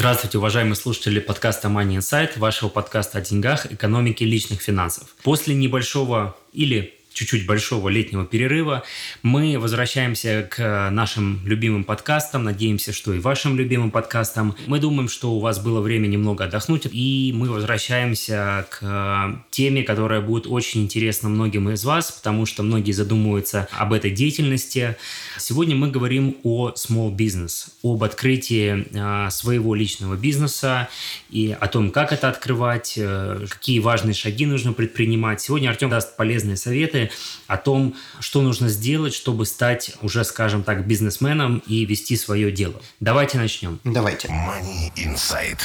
Здравствуйте, 0.00 0.38
уважаемые 0.38 0.76
слушатели 0.76 1.20
подкаста 1.20 1.68
Money 1.68 1.98
Insight, 1.98 2.38
вашего 2.38 2.70
подкаста 2.70 3.18
о 3.18 3.20
деньгах, 3.20 3.70
экономике 3.70 4.24
личных 4.24 4.62
финансов. 4.62 5.14
После 5.22 5.54
небольшого 5.54 6.38
или 6.54 6.94
чуть-чуть 7.12 7.46
большого 7.46 7.88
летнего 7.88 8.24
перерыва. 8.24 8.84
Мы 9.22 9.58
возвращаемся 9.58 10.48
к 10.50 10.90
нашим 10.90 11.40
любимым 11.44 11.84
подкастам. 11.84 12.44
Надеемся, 12.44 12.92
что 12.92 13.12
и 13.12 13.18
вашим 13.18 13.56
любимым 13.56 13.90
подкастам. 13.90 14.54
Мы 14.66 14.78
думаем, 14.78 15.08
что 15.08 15.32
у 15.32 15.40
вас 15.40 15.62
было 15.62 15.80
время 15.80 16.06
немного 16.06 16.44
отдохнуть. 16.44 16.86
И 16.90 17.32
мы 17.34 17.50
возвращаемся 17.50 18.66
к 18.70 19.42
теме, 19.50 19.82
которая 19.82 20.20
будет 20.20 20.46
очень 20.46 20.82
интересна 20.82 21.28
многим 21.28 21.68
из 21.70 21.84
вас, 21.84 22.10
потому 22.12 22.46
что 22.46 22.62
многие 22.62 22.92
задумываются 22.92 23.68
об 23.72 23.92
этой 23.92 24.10
деятельности. 24.10 24.96
Сегодня 25.38 25.74
мы 25.76 25.90
говорим 25.90 26.36
о 26.42 26.70
small 26.70 27.14
business, 27.14 27.68
об 27.82 28.02
открытии 28.04 28.86
а, 28.96 29.30
своего 29.30 29.74
личного 29.74 30.14
бизнеса 30.14 30.88
и 31.30 31.56
о 31.58 31.66
том, 31.66 31.90
как 31.90 32.12
это 32.12 32.28
открывать, 32.28 32.94
э, 32.96 33.46
какие 33.48 33.78
важные 33.78 34.14
шаги 34.14 34.46
нужно 34.46 34.72
предпринимать. 34.72 35.40
Сегодня 35.40 35.70
Артем 35.70 35.90
даст 35.90 36.16
полезные 36.16 36.56
советы 36.56 36.99
советы 37.00 37.12
о 37.46 37.56
том, 37.56 37.94
что 38.20 38.42
нужно 38.42 38.68
сделать, 38.68 39.14
чтобы 39.14 39.46
стать 39.46 39.92
уже, 40.02 40.24
скажем 40.24 40.62
так, 40.62 40.86
бизнесменом 40.86 41.62
и 41.66 41.84
вести 41.84 42.16
свое 42.16 42.52
дело. 42.52 42.80
Давайте 43.00 43.38
начнем. 43.38 43.80
Давайте. 43.84 44.28
Money 44.28 44.92
Inside. 44.96 45.58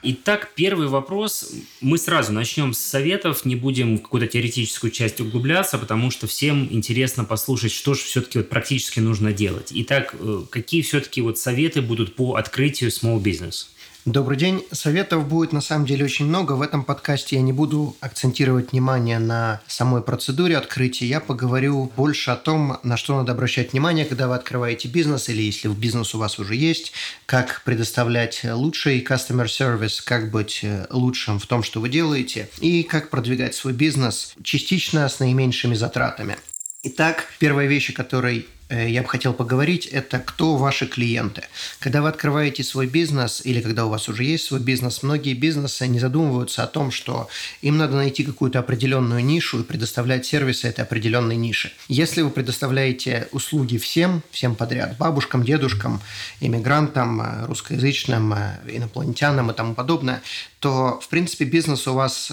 Итак, 0.00 0.52
первый 0.54 0.86
вопрос. 0.86 1.52
Мы 1.80 1.98
сразу 1.98 2.32
начнем 2.32 2.72
с 2.72 2.78
советов, 2.78 3.44
не 3.44 3.56
будем 3.56 3.98
в 3.98 4.02
какую-то 4.02 4.28
теоретическую 4.28 4.92
часть 4.92 5.20
углубляться, 5.20 5.76
потому 5.76 6.12
что 6.12 6.28
всем 6.28 6.68
интересно 6.70 7.24
послушать, 7.24 7.72
что 7.72 7.94
же 7.94 8.02
все-таки 8.02 8.38
вот 8.38 8.48
практически 8.48 9.00
нужно 9.00 9.32
делать. 9.32 9.72
Итак, 9.74 10.14
э, 10.18 10.42
какие 10.50 10.82
все-таки 10.82 11.20
вот 11.20 11.36
советы 11.38 11.82
будут 11.82 12.14
по 12.14 12.36
открытию 12.36 12.90
small 12.90 13.20
business? 13.20 13.66
Добрый 14.10 14.38
день. 14.38 14.64
Советов 14.72 15.28
будет 15.28 15.52
на 15.52 15.60
самом 15.60 15.84
деле 15.84 16.06
очень 16.06 16.24
много. 16.24 16.52
В 16.52 16.62
этом 16.62 16.82
подкасте 16.82 17.36
я 17.36 17.42
не 17.42 17.52
буду 17.52 17.94
акцентировать 18.00 18.72
внимание 18.72 19.18
на 19.18 19.60
самой 19.66 20.00
процедуре 20.00 20.56
открытия. 20.56 21.04
Я 21.04 21.20
поговорю 21.20 21.92
больше 21.94 22.30
о 22.30 22.36
том, 22.36 22.78
на 22.82 22.96
что 22.96 23.18
надо 23.18 23.32
обращать 23.32 23.72
внимание, 23.72 24.06
когда 24.06 24.26
вы 24.26 24.36
открываете 24.36 24.88
бизнес 24.88 25.28
или 25.28 25.42
если 25.42 25.68
в 25.68 25.78
бизнес 25.78 26.14
у 26.14 26.18
вас 26.18 26.38
уже 26.38 26.54
есть, 26.54 26.94
как 27.26 27.60
предоставлять 27.66 28.40
лучший 28.50 29.04
customer 29.04 29.44
service, 29.44 30.00
как 30.02 30.30
быть 30.30 30.64
лучшим 30.88 31.38
в 31.38 31.46
том, 31.46 31.62
что 31.62 31.78
вы 31.82 31.90
делаете, 31.90 32.48
и 32.60 32.84
как 32.84 33.10
продвигать 33.10 33.54
свой 33.54 33.74
бизнес 33.74 34.32
частично 34.42 35.06
с 35.06 35.20
наименьшими 35.20 35.74
затратами. 35.74 36.38
Итак, 36.82 37.26
первая 37.38 37.66
вещь, 37.66 37.90
о 37.90 37.92
которой 37.92 38.46
Э, 38.48 38.57
я 38.70 39.02
бы 39.02 39.08
хотел 39.08 39.32
поговорить, 39.32 39.86
это 39.86 40.18
кто 40.18 40.56
ваши 40.56 40.86
клиенты. 40.86 41.44
Когда 41.78 42.02
вы 42.02 42.08
открываете 42.08 42.62
свой 42.62 42.86
бизнес 42.86 43.40
или 43.44 43.60
когда 43.60 43.86
у 43.86 43.88
вас 43.88 44.08
уже 44.08 44.24
есть 44.24 44.44
свой 44.44 44.60
бизнес, 44.60 45.02
многие 45.02 45.34
бизнесы 45.34 45.86
не 45.86 45.98
задумываются 45.98 46.62
о 46.62 46.66
том, 46.66 46.90
что 46.90 47.28
им 47.62 47.78
надо 47.78 47.96
найти 47.96 48.24
какую-то 48.24 48.58
определенную 48.58 49.24
нишу 49.24 49.60
и 49.60 49.64
предоставлять 49.64 50.26
сервисы 50.26 50.68
этой 50.68 50.82
определенной 50.82 51.36
ниши. 51.36 51.72
Если 51.88 52.22
вы 52.22 52.30
предоставляете 52.30 53.28
услуги 53.32 53.78
всем, 53.78 54.22
всем 54.30 54.54
подряд, 54.54 54.96
бабушкам, 54.98 55.44
дедушкам, 55.44 56.00
иммигрантам, 56.40 57.20
э, 57.20 57.46
русскоязычным, 57.46 58.34
э, 58.34 58.58
инопланетянам 58.66 59.50
и 59.50 59.54
тому 59.54 59.74
подобное, 59.74 60.22
то, 60.60 61.00
в 61.00 61.08
принципе, 61.08 61.44
бизнес 61.44 61.86
у 61.86 61.94
вас 61.94 62.32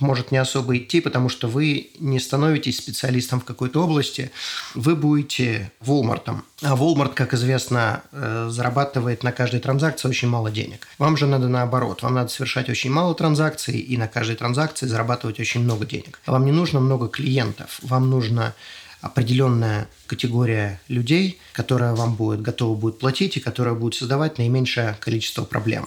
может 0.00 0.30
не 0.30 0.38
особо 0.38 0.76
идти, 0.76 1.00
потому 1.00 1.28
что 1.28 1.48
вы 1.48 1.90
не 1.98 2.20
становитесь 2.20 2.78
специалистом 2.78 3.40
в 3.40 3.44
какой-то 3.44 3.82
области, 3.82 4.30
вы 4.74 4.96
будете 4.96 5.72
Walmart. 5.80 6.42
А 6.62 6.76
Walmart, 6.76 7.14
как 7.14 7.34
известно, 7.34 8.02
э, 8.12 8.48
зарабатывает 8.50 9.22
на 9.22 9.32
каждой 9.32 9.60
транзакции 9.60 10.08
очень 10.08 10.28
мало 10.28 10.50
денег. 10.50 10.86
Вам 10.98 11.16
же 11.16 11.26
надо 11.26 11.48
наоборот. 11.48 12.02
Вам 12.02 12.14
надо 12.14 12.28
совершать 12.28 12.68
очень 12.68 12.90
мало 12.90 13.14
транзакций 13.14 13.78
и 13.78 13.96
на 13.96 14.08
каждой 14.08 14.36
транзакции 14.36 14.86
зарабатывать 14.86 15.40
очень 15.40 15.62
много 15.62 15.86
денег. 15.86 16.20
Вам 16.26 16.44
не 16.44 16.52
нужно 16.52 16.80
много 16.80 17.08
клиентов. 17.08 17.78
Вам 17.82 18.10
нужно 18.10 18.54
определенная 19.00 19.88
категория 20.06 20.80
людей, 20.88 21.38
которая 21.52 21.94
вам 21.94 22.14
будет 22.14 22.42
готова 22.42 22.76
будет 22.76 22.98
платить 22.98 23.36
и 23.36 23.40
которая 23.40 23.74
будет 23.74 23.94
создавать 23.94 24.38
наименьшее 24.38 24.96
количество 25.00 25.44
проблем. 25.44 25.86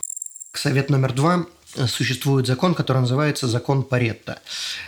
Совет 0.53 0.89
номер 0.89 1.13
два 1.13 1.45
существует 1.87 2.47
закон, 2.47 2.73
который 2.73 2.99
называется 2.99 3.47
закон 3.47 3.83
Паретта. 3.83 4.39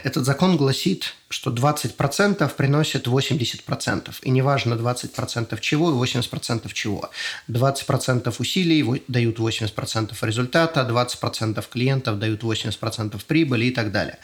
Этот 0.04 0.26
закон 0.26 0.58
гласит, 0.58 1.16
что 1.30 1.52
20% 1.52 2.56
приносит 2.56 3.08
80%. 3.08 4.14
И 4.22 4.30
неважно 4.30 4.74
20% 4.76 5.60
чего 5.60 5.92
и 5.92 6.12
80% 6.12 6.72
чего. 6.74 7.10
20% 7.50 8.36
усилий 8.38 9.04
дают 9.08 9.40
80% 9.40 10.16
результата, 10.22 10.82
20% 10.82 11.66
клиентов 11.72 12.20
дают 12.20 12.44
80% 12.44 13.22
прибыли 13.26 13.66
и 13.66 13.72
так 13.72 13.92
далее. 13.92 14.20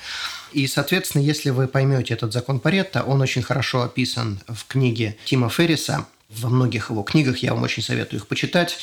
И, 0.51 0.67
соответственно, 0.67 1.21
если 1.21 1.49
вы 1.49 1.67
поймете 1.67 2.13
этот 2.13 2.33
закон 2.33 2.59
Паретта, 2.59 3.03
он 3.03 3.21
очень 3.21 3.41
хорошо 3.41 3.83
описан 3.83 4.39
в 4.47 4.65
книге 4.67 5.17
Тима 5.25 5.49
Ферриса. 5.49 6.05
Во 6.29 6.49
многих 6.49 6.91
его 6.91 7.01
книгах 7.01 7.39
я 7.39 7.53
вам 7.53 7.63
очень 7.63 7.81
советую 7.81 8.19
их 8.19 8.27
почитать 8.27 8.77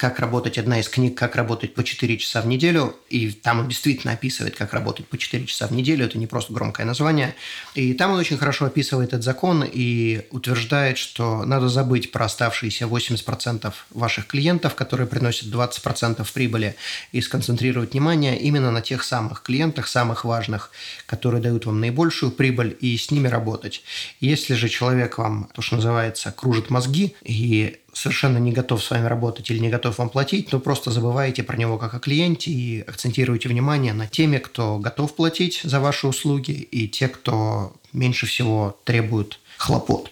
как 0.00 0.18
работать, 0.18 0.56
одна 0.56 0.80
из 0.80 0.88
книг 0.88 1.18
«Как 1.18 1.36
работать 1.36 1.74
по 1.74 1.84
4 1.84 2.16
часа 2.16 2.40
в 2.40 2.46
неделю», 2.46 2.96
и 3.10 3.30
там 3.30 3.60
он 3.60 3.68
действительно 3.68 4.14
описывает, 4.14 4.56
как 4.56 4.72
работать 4.72 5.06
по 5.06 5.18
4 5.18 5.44
часа 5.44 5.66
в 5.66 5.72
неделю, 5.72 6.06
это 6.06 6.16
не 6.16 6.26
просто 6.26 6.54
громкое 6.54 6.86
название, 6.86 7.34
и 7.74 7.92
там 7.92 8.12
он 8.12 8.18
очень 8.18 8.38
хорошо 8.38 8.64
описывает 8.64 9.10
этот 9.10 9.22
закон 9.22 9.62
и 9.62 10.22
утверждает, 10.30 10.96
что 10.96 11.44
надо 11.44 11.68
забыть 11.68 12.12
про 12.12 12.24
оставшиеся 12.24 12.86
80% 12.86 13.74
ваших 13.90 14.26
клиентов, 14.26 14.74
которые 14.74 15.06
приносят 15.06 15.48
20% 15.48 16.26
прибыли, 16.32 16.76
и 17.12 17.20
сконцентрировать 17.20 17.92
внимание 17.92 18.40
именно 18.40 18.70
на 18.70 18.80
тех 18.80 19.04
самых 19.04 19.42
клиентах, 19.42 19.86
самых 19.86 20.24
важных, 20.24 20.70
которые 21.04 21.42
дают 21.42 21.66
вам 21.66 21.78
наибольшую 21.78 22.32
прибыль, 22.32 22.74
и 22.80 22.96
с 22.96 23.10
ними 23.10 23.28
работать. 23.28 23.82
Если 24.20 24.54
же 24.54 24.70
человек 24.70 25.18
вам, 25.18 25.50
то, 25.52 25.60
что 25.60 25.76
называется, 25.76 26.32
кружит 26.32 26.70
мозги, 26.70 27.14
и 27.22 27.80
совершенно 27.92 28.38
не 28.38 28.52
готов 28.52 28.82
с 28.82 28.90
вами 28.90 29.06
работать 29.06 29.50
или 29.50 29.58
не 29.58 29.68
готов 29.68 29.98
вам 29.98 30.08
платить, 30.08 30.48
то 30.48 30.60
просто 30.60 30.90
забываете 30.90 31.42
про 31.42 31.56
него 31.56 31.78
как 31.78 31.94
о 31.94 31.98
клиенте 31.98 32.50
и 32.50 32.80
акцентируете 32.80 33.48
внимание 33.48 33.92
на 33.92 34.06
теме, 34.06 34.38
кто 34.38 34.78
готов 34.78 35.14
платить 35.14 35.60
за 35.62 35.80
ваши 35.80 36.06
услуги 36.06 36.52
и 36.52 36.88
те, 36.88 37.08
кто 37.08 37.74
меньше 37.92 38.26
всего 38.26 38.78
требует 38.84 39.38
хлопот. 39.56 40.10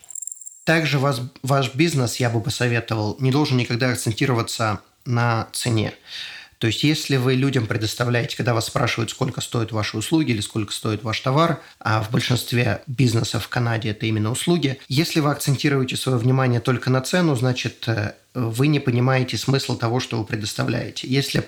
Также 0.65 0.99
вас, 0.99 1.22
ваш 1.43 1.75
бизнес, 1.75 2.16
я 2.16 2.28
бы 2.28 2.41
посоветовал, 2.41 3.16
не 3.21 3.31
должен 3.31 3.56
никогда 3.56 3.91
акцентироваться 3.91 4.81
на 5.06 5.49
цене. 5.53 5.95
То 6.58 6.66
есть, 6.66 6.82
если 6.82 7.16
вы 7.16 7.34
людям 7.34 7.66
предоставляете, 7.66 8.36
когда 8.36 8.52
вас 8.52 8.66
спрашивают, 8.66 9.10
сколько 9.10 9.41
стоят 9.41 9.72
ваши 9.72 9.96
услуги 9.96 10.32
или 10.32 10.41
сколько 10.41 10.72
стоит 10.72 11.04
ваш 11.04 11.20
товар, 11.20 11.60
а 11.78 12.02
в 12.02 12.10
большинстве 12.10 12.82
бизнесов 12.86 13.44
в 13.44 13.48
Канаде 13.48 13.91
это 13.91 14.06
именно 14.06 14.30
услуги, 14.30 14.78
если 14.88 15.20
вы 15.20 15.30
акцентируете 15.30 15.97
свое 15.97 16.18
внимание 16.18 16.60
только 16.60 16.91
на 16.91 17.00
цену, 17.00 17.36
значит, 17.36 17.84
э, 17.86 18.14
вы 18.34 18.66
не 18.66 18.80
понимаете 18.80 19.36
смысла 19.36 19.76
того, 19.76 20.00
что 20.00 20.18
вы 20.18 20.24
предоставляете. 20.24 21.06
Если 21.06 21.47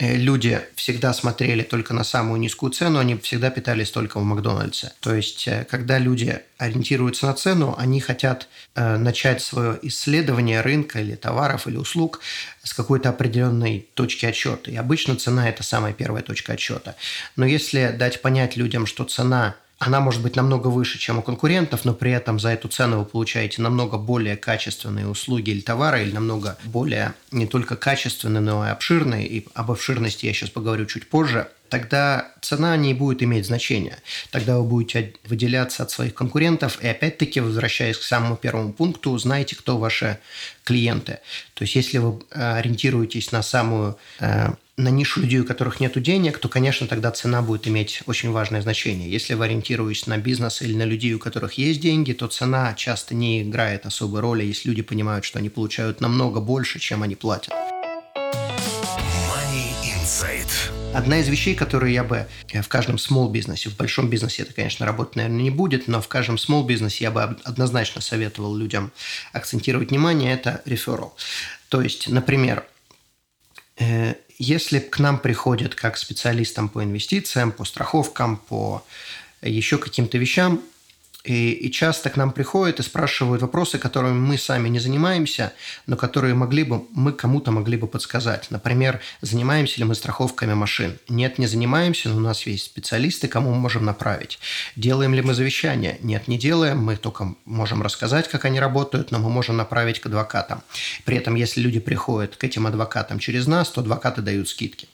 люди 0.00 0.60
всегда 0.76 1.12
смотрели 1.12 1.62
только 1.62 1.92
на 1.92 2.04
самую 2.04 2.40
низкую 2.40 2.72
цену, 2.72 2.98
они 2.98 3.16
всегда 3.18 3.50
питались 3.50 3.90
только 3.90 4.18
в 4.18 4.24
Макдональдсе. 4.24 4.92
То 5.00 5.14
есть, 5.14 5.46
э, 5.46 5.66
когда 5.70 5.98
люди 5.98 6.40
ориентируются 6.56 7.26
на 7.26 7.34
цену, 7.34 7.74
они 7.78 8.00
хотят 8.00 8.48
э, 8.74 8.96
начать 8.96 9.42
свое 9.42 9.78
исследование 9.82 10.62
рынка 10.62 11.00
или 11.00 11.16
товаров 11.16 11.66
или 11.66 11.76
услуг 11.76 12.20
с 12.62 12.72
какой-то 12.72 13.10
определенной 13.10 13.86
точки 13.94 14.26
отсчета. 14.26 14.70
И 14.70 14.76
обычно 14.76 15.16
цена– 15.16 15.48
это 15.50 15.62
самая 15.62 15.92
первая 15.92 16.22
точка 16.22 16.54
отсчета. 16.54 16.96
Но 17.36 17.44
если 17.44 17.94
дать 17.96 18.22
понять 18.22 18.56
людям, 18.56 18.86
что 18.86 19.04
цена– 19.04 19.56
она 19.80 20.00
может 20.00 20.20
быть 20.20 20.36
намного 20.36 20.68
выше, 20.68 20.98
чем 20.98 21.18
у 21.18 21.22
конкурентов, 21.22 21.86
но 21.86 21.94
при 21.94 22.12
этом 22.12 22.38
за 22.38 22.50
эту 22.50 22.68
цену 22.68 22.98
вы 22.98 23.06
получаете 23.06 23.62
намного 23.62 23.96
более 23.96 24.36
качественные 24.36 25.08
услуги 25.08 25.50
или 25.50 25.60
товары, 25.60 26.02
или 26.02 26.12
намного 26.12 26.58
более 26.64 27.14
не 27.32 27.46
только 27.46 27.76
качественные, 27.76 28.42
но 28.42 28.66
и 28.66 28.70
обширные. 28.70 29.26
И 29.26 29.48
об 29.54 29.70
обширности 29.70 30.26
я 30.26 30.34
сейчас 30.34 30.50
поговорю 30.50 30.84
чуть 30.84 31.08
позже 31.08 31.48
тогда 31.70 32.32
цена 32.42 32.76
не 32.76 32.92
будет 32.94 33.22
иметь 33.22 33.46
значения. 33.46 33.98
Тогда 34.30 34.58
вы 34.58 34.64
будете 34.64 35.14
выделяться 35.26 35.82
от 35.84 35.90
своих 35.90 36.14
конкурентов. 36.14 36.78
И 36.82 36.86
опять-таки, 36.86 37.40
возвращаясь 37.40 37.96
к 37.96 38.02
самому 38.02 38.36
первому 38.36 38.72
пункту, 38.72 39.16
знаете, 39.18 39.56
кто 39.56 39.78
ваши 39.78 40.18
клиенты. 40.64 41.20
То 41.54 41.62
есть, 41.62 41.76
если 41.76 41.98
вы 41.98 42.20
э, 42.30 42.58
ориентируетесь 42.58 43.32
на 43.32 43.42
самую 43.42 43.96
э, 44.18 44.50
на 44.76 44.88
нишу 44.88 45.20
людей, 45.20 45.40
у 45.40 45.44
которых 45.44 45.80
нет 45.80 46.00
денег, 46.02 46.38
то, 46.38 46.48
конечно, 46.48 46.86
тогда 46.86 47.10
цена 47.10 47.42
будет 47.42 47.68
иметь 47.68 48.02
очень 48.06 48.30
важное 48.30 48.62
значение. 48.62 49.10
Если 49.10 49.34
вы 49.34 49.44
ориентируетесь 49.44 50.06
на 50.06 50.18
бизнес 50.18 50.62
или 50.62 50.74
на 50.74 50.84
людей, 50.84 51.12
у 51.14 51.18
которых 51.18 51.54
есть 51.54 51.80
деньги, 51.80 52.12
то 52.12 52.26
цена 52.26 52.74
часто 52.74 53.14
не 53.14 53.42
играет 53.42 53.86
особой 53.86 54.20
роли, 54.20 54.44
если 54.44 54.68
люди 54.68 54.82
понимают, 54.82 55.24
что 55.24 55.38
они 55.38 55.50
получают 55.50 56.00
намного 56.00 56.40
больше, 56.40 56.78
чем 56.78 57.02
они 57.02 57.14
платят. 57.14 57.52
Money 59.30 59.74
Insight. 59.84 60.79
Одна 60.92 61.20
из 61.20 61.28
вещей, 61.28 61.54
которые 61.54 61.94
я 61.94 62.02
бы 62.02 62.26
в 62.52 62.68
каждом 62.68 62.96
small 62.96 63.30
бизнесе, 63.30 63.70
в 63.70 63.76
большом 63.76 64.10
бизнесе 64.10 64.42
это, 64.42 64.52
конечно, 64.52 64.84
работать, 64.84 65.14
наверное, 65.16 65.42
не 65.42 65.50
будет, 65.50 65.86
но 65.86 66.02
в 66.02 66.08
каждом 66.08 66.34
small 66.34 66.66
бизнесе 66.66 67.04
я 67.04 67.10
бы 67.12 67.22
однозначно 67.44 68.00
советовал 68.00 68.56
людям 68.56 68.90
акцентировать 69.32 69.90
внимание, 69.90 70.32
это 70.32 70.62
referral. 70.66 71.12
То 71.68 71.80
есть, 71.80 72.08
например, 72.08 72.64
э, 73.78 74.14
если 74.38 74.80
к 74.80 74.98
нам 74.98 75.18
приходят 75.18 75.76
как 75.76 75.96
специалистам 75.96 76.68
по 76.68 76.82
инвестициям, 76.82 77.52
по 77.52 77.64
страховкам, 77.64 78.36
по 78.36 78.84
еще 79.42 79.78
каким-то 79.78 80.18
вещам, 80.18 80.60
и, 81.24 81.52
и 81.52 81.70
часто 81.70 82.08
к 82.08 82.16
нам 82.16 82.32
приходят 82.32 82.80
и 82.80 82.82
спрашивают 82.82 83.42
вопросы, 83.42 83.78
которыми 83.78 84.18
мы 84.18 84.38
сами 84.38 84.68
не 84.68 84.78
занимаемся, 84.78 85.52
но 85.86 85.96
которые 85.96 86.34
могли 86.34 86.64
бы, 86.64 86.84
мы 86.92 87.12
кому-то 87.12 87.50
могли 87.50 87.76
бы 87.76 87.86
подсказать. 87.86 88.50
Например, 88.50 89.00
занимаемся 89.20 89.78
ли 89.78 89.84
мы 89.84 89.94
страховками 89.94 90.54
машин? 90.54 90.98
Нет, 91.08 91.38
не 91.38 91.46
занимаемся, 91.46 92.08
но 92.08 92.16
у 92.16 92.20
нас 92.20 92.46
есть 92.46 92.64
специалисты, 92.64 93.28
кому 93.28 93.50
мы 93.50 93.60
можем 93.60 93.84
направить. 93.84 94.38
Делаем 94.76 95.14
ли 95.14 95.22
мы 95.22 95.34
завещание? 95.34 95.98
Нет, 96.02 96.26
не 96.28 96.38
делаем. 96.38 96.78
Мы 96.78 96.96
только 96.96 97.34
можем 97.44 97.82
рассказать, 97.82 98.28
как 98.28 98.46
они 98.46 98.58
работают, 98.58 99.10
но 99.10 99.18
мы 99.18 99.28
можем 99.28 99.56
направить 99.56 100.00
к 100.00 100.06
адвокатам. 100.06 100.62
При 101.04 101.16
этом, 101.16 101.34
если 101.34 101.60
люди 101.60 101.80
приходят 101.80 102.36
к 102.36 102.44
этим 102.44 102.66
адвокатам 102.66 103.18
через 103.18 103.46
нас, 103.46 103.68
то 103.68 103.82
адвокаты 103.82 104.22
дают 104.22 104.48
скидки. 104.48 104.88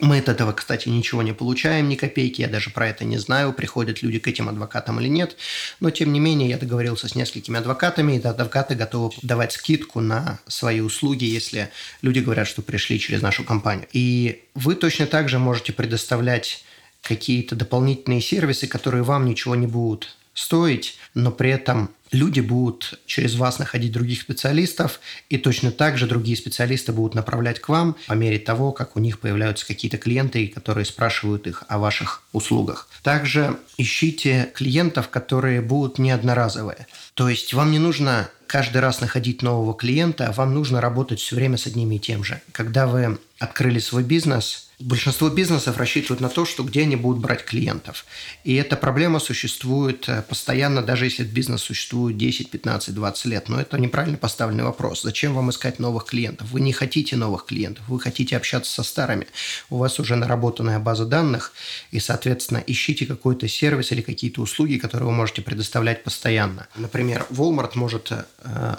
Мы 0.00 0.18
от 0.18 0.28
этого, 0.28 0.52
кстати, 0.52 0.88
ничего 0.88 1.22
не 1.22 1.34
получаем, 1.34 1.88
ни 1.88 1.96
копейки, 1.96 2.40
я 2.40 2.48
даже 2.48 2.70
про 2.70 2.88
это 2.88 3.04
не 3.04 3.18
знаю, 3.18 3.52
приходят 3.52 4.02
люди 4.02 4.18
к 4.18 4.26
этим 4.26 4.48
адвокатам 4.48 4.98
или 5.00 5.08
нет. 5.08 5.36
Но, 5.80 5.90
тем 5.90 6.12
не 6.12 6.18
менее, 6.18 6.48
я 6.48 6.58
договорился 6.58 7.08
с 7.08 7.14
несколькими 7.14 7.58
адвокатами, 7.58 8.16
и 8.16 8.22
адвокаты 8.22 8.74
готовы 8.74 9.14
давать 9.20 9.52
скидку 9.52 10.00
на 10.00 10.40
свои 10.46 10.80
услуги, 10.80 11.24
если 11.24 11.70
люди 12.00 12.20
говорят, 12.20 12.48
что 12.48 12.62
пришли 12.62 12.98
через 12.98 13.20
нашу 13.20 13.44
компанию. 13.44 13.86
И 13.92 14.44
вы 14.54 14.76
точно 14.76 15.06
так 15.06 15.28
же 15.28 15.38
можете 15.38 15.74
предоставлять 15.74 16.64
какие-то 17.02 17.54
дополнительные 17.54 18.22
сервисы, 18.22 18.66
которые 18.66 19.02
вам 19.02 19.26
ничего 19.26 19.54
не 19.54 19.66
будут 19.66 20.16
стоить, 20.32 20.98
но 21.14 21.30
при 21.30 21.50
этом 21.50 21.90
люди 22.12 22.40
будут 22.40 23.00
через 23.06 23.34
вас 23.34 23.58
находить 23.58 23.92
других 23.92 24.20
специалистов, 24.20 25.00
и 25.28 25.38
точно 25.38 25.72
так 25.72 25.98
же 25.98 26.06
другие 26.06 26.36
специалисты 26.36 26.92
будут 26.92 27.14
направлять 27.14 27.58
к 27.60 27.68
вам 27.68 27.96
по 28.06 28.12
мере 28.12 28.38
того, 28.38 28.72
как 28.72 28.96
у 28.96 29.00
них 29.00 29.18
появляются 29.18 29.66
какие-то 29.66 29.98
клиенты, 29.98 30.48
которые 30.48 30.84
спрашивают 30.84 31.46
их 31.46 31.64
о 31.68 31.78
ваших 31.78 32.22
услугах. 32.32 32.88
Также 33.02 33.56
ищите 33.78 34.50
клиентов, 34.54 35.08
которые 35.08 35.60
будут 35.60 35.98
не 35.98 36.10
одноразовые. 36.10 36.86
То 37.14 37.28
есть 37.28 37.54
вам 37.54 37.72
не 37.72 37.78
нужно 37.78 38.28
каждый 38.46 38.82
раз 38.82 39.00
находить 39.00 39.42
нового 39.42 39.74
клиента, 39.74 40.32
вам 40.36 40.52
нужно 40.54 40.80
работать 40.80 41.20
все 41.20 41.36
время 41.36 41.56
с 41.56 41.66
одними 41.66 41.94
и 41.94 41.98
тем 41.98 42.22
же. 42.22 42.42
Когда 42.52 42.86
вы 42.86 43.18
открыли 43.38 43.78
свой 43.78 44.04
бизнес, 44.04 44.68
Большинство 44.82 45.28
бизнесов 45.28 45.76
рассчитывают 45.76 46.20
на 46.20 46.28
то, 46.28 46.44
что 46.44 46.64
где 46.64 46.82
они 46.82 46.96
будут 46.96 47.22
брать 47.22 47.44
клиентов. 47.44 48.04
И 48.42 48.54
эта 48.54 48.76
проблема 48.76 49.20
существует 49.20 50.08
э, 50.08 50.22
постоянно, 50.22 50.82
даже 50.82 51.04
если 51.04 51.22
бизнес 51.22 51.62
существует 51.62 52.01
10, 52.10 52.50
15, 52.50 52.94
20 52.94 53.24
лет. 53.26 53.48
Но 53.48 53.60
это 53.60 53.78
неправильно 53.78 54.18
поставленный 54.18 54.64
вопрос. 54.64 55.02
Зачем 55.02 55.34
вам 55.34 55.50
искать 55.50 55.78
новых 55.78 56.06
клиентов? 56.06 56.50
Вы 56.50 56.60
не 56.60 56.72
хотите 56.72 57.16
новых 57.16 57.46
клиентов, 57.46 57.84
вы 57.88 58.00
хотите 58.00 58.36
общаться 58.36 58.72
со 58.72 58.82
старыми. 58.82 59.26
У 59.70 59.78
вас 59.78 59.98
уже 60.00 60.16
наработанная 60.16 60.78
база 60.78 61.04
данных, 61.04 61.52
и, 61.90 62.00
соответственно, 62.00 62.62
ищите 62.66 63.06
какой-то 63.06 63.48
сервис 63.48 63.92
или 63.92 64.00
какие-то 64.00 64.42
услуги, 64.42 64.76
которые 64.76 65.08
вы 65.08 65.14
можете 65.14 65.42
предоставлять 65.42 66.04
постоянно. 66.04 66.66
Например, 66.76 67.26
Walmart 67.30 67.72
может 67.74 68.10
э, 68.10 68.24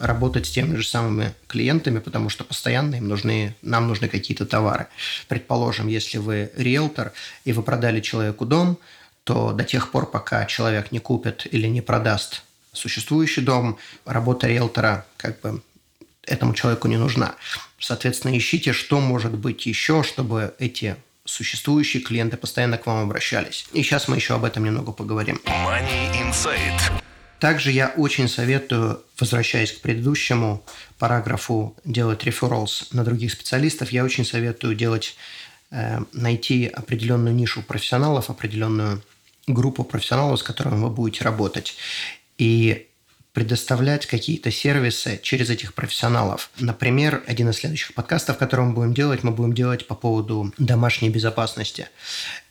работать 0.02 0.48
с 0.48 0.52
теми 0.52 0.76
же 0.76 0.88
самыми 0.88 1.34
клиентами, 1.48 2.00
потому 2.00 2.30
что 2.30 2.44
постоянно 2.44 2.96
им 2.96 3.08
нужны, 3.08 3.56
нам 3.62 3.88
нужны 3.88 4.08
какие-то 4.08 4.46
товары. 4.46 4.88
Предположим, 5.28 5.88
если 5.88 6.18
вы 6.18 6.52
риэлтор 6.56 7.14
и 7.46 7.54
вы 7.54 7.64
продали 7.64 8.02
человеку 8.02 8.46
дом, 8.46 8.78
то 9.24 9.54
до 9.54 9.64
тех 9.64 9.92
пор, 9.92 10.10
пока 10.10 10.46
человек 10.46 10.92
не 10.92 11.00
купит 11.00 11.48
или 11.52 11.68
не 11.68 11.81
продаст 11.81 12.44
существующий 12.74 13.42
дом, 13.42 13.78
работа 14.06 14.48
риэлтора 14.48 15.06
как 15.18 15.40
бы 15.42 15.62
этому 16.24 16.54
человеку 16.54 16.88
не 16.88 16.98
нужна. 16.98 17.36
Соответственно, 17.80 18.38
ищите, 18.38 18.74
что 18.74 19.00
может 19.00 19.34
быть 19.34 19.66
еще, 19.66 20.04
чтобы 20.04 20.54
эти 20.60 20.96
существующие 21.25 22.04
клиенты 22.04 22.38
постоянно 22.38 22.78
к 22.78 22.86
вам 22.86 23.04
обращались. 23.04 23.66
И 23.74 23.84
сейчас 23.84 24.08
мы 24.08 24.18
еще 24.18 24.36
об 24.36 24.44
этом 24.44 24.66
немного 24.66 24.92
поговорим. 24.92 25.40
Money 25.46 26.12
Insight. 26.22 27.02
Также 27.40 27.72
я 27.72 27.90
очень 27.98 28.30
советую, 28.30 29.04
возвращаясь 29.19 29.74
к 29.74 29.81
предыдущему 29.81 30.64
параграфу, 30.98 31.76
делать 31.84 32.24
referrals 32.24 32.88
на 32.92 33.04
других 33.04 33.31
специалистов. 33.34 33.92
Я 33.92 34.06
очень 34.06 34.26
советую 34.26 34.76
делать 34.76 35.18
Э, 35.76 36.02
найти 36.14 36.68
определенную 36.68 37.34
нишу 37.34 37.64
профессионалов, 37.64 38.30
определенную 38.30 39.02
группу 39.48 39.84
профессионалов, 39.84 40.40
с 40.40 40.44
которыми 40.44 40.76
вы 40.76 40.92
будете 40.92 41.24
работать. 41.24 41.76
И 42.38 42.88
предоставлять 43.33 44.06
какие-то 44.06 44.51
сервисы 44.51 45.19
через 45.21 45.50
этих 45.50 45.74
профессионалов. 45.74 46.51
Например, 46.59 47.24
один 47.25 47.50
из 47.50 47.57
следующих 47.57 47.95
подкастов, 47.95 48.38
который 48.38 48.65
мы 48.65 48.74
будем 48.74 48.94
делать, 48.94 49.24
мы 49.24 49.31
будем 49.31 49.53
делать 49.53 49.88
по 49.88 49.95
поводу 49.95 50.53
домашней 50.59 51.09
безопасности. 51.09 51.89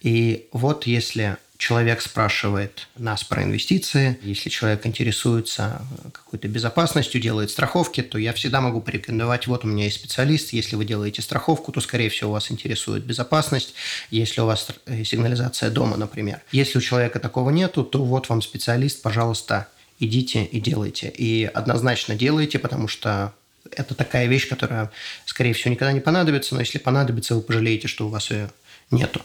И 0.00 0.49
вот 0.52 0.87
если 0.87 1.37
человек 1.62 2.03
спрашивает 2.03 2.88
нас 2.99 3.23
про 3.23 3.44
инвестиции, 3.44 4.19
если 4.23 4.49
человек 4.49 4.85
интересуется 4.85 5.81
какой-то 6.12 6.49
безопасностью, 6.49 7.20
делает 7.20 7.53
страховки, 7.53 8.03
то 8.03 8.19
я 8.19 8.32
всегда 8.32 8.61
могу 8.61 8.81
порекомендовать, 8.81 9.47
вот 9.47 9.64
у 9.64 9.69
меня 9.69 9.85
есть 9.85 9.99
специалист, 9.99 10.53
если 10.53 10.75
вы 10.75 10.85
делаете 10.85 11.23
страховку, 11.23 11.70
то, 11.70 11.81
скорее 11.81 12.11
всего, 12.11 12.32
вас 12.32 12.50
интересует 12.50 13.05
безопасность, 13.05 13.75
если 14.11 14.41
у 14.41 14.47
вас 14.47 14.67
сигнализация 15.05 15.70
дома, 15.70 15.97
например. 15.97 16.41
Если 16.50 16.79
у 16.79 16.81
человека 16.81 17.20
такого 17.20 17.50
нету, 17.50 17.85
то 17.85 18.03
вот 18.05 18.29
вам 18.29 18.43
специалист, 18.43 19.00
пожалуйста, 19.00 19.69
идите 20.00 20.44
и 20.44 20.58
делайте. 20.58 21.15
И 21.17 21.44
однозначно 21.44 22.17
делайте, 22.17 22.58
потому 22.58 22.88
что 22.88 23.35
это 23.70 23.94
такая 23.94 24.26
вещь, 24.26 24.49
которая, 24.49 24.91
скорее 25.26 25.53
всего, 25.53 25.70
никогда 25.70 25.93
не 25.93 26.00
понадобится, 26.00 26.56
но 26.56 26.61
если 26.61 26.79
понадобится, 26.79 27.37
вы 27.37 27.41
пожалеете, 27.41 27.87
что 27.87 28.06
у 28.06 28.08
вас 28.08 28.32
ее 28.32 28.50
нету. 28.91 29.23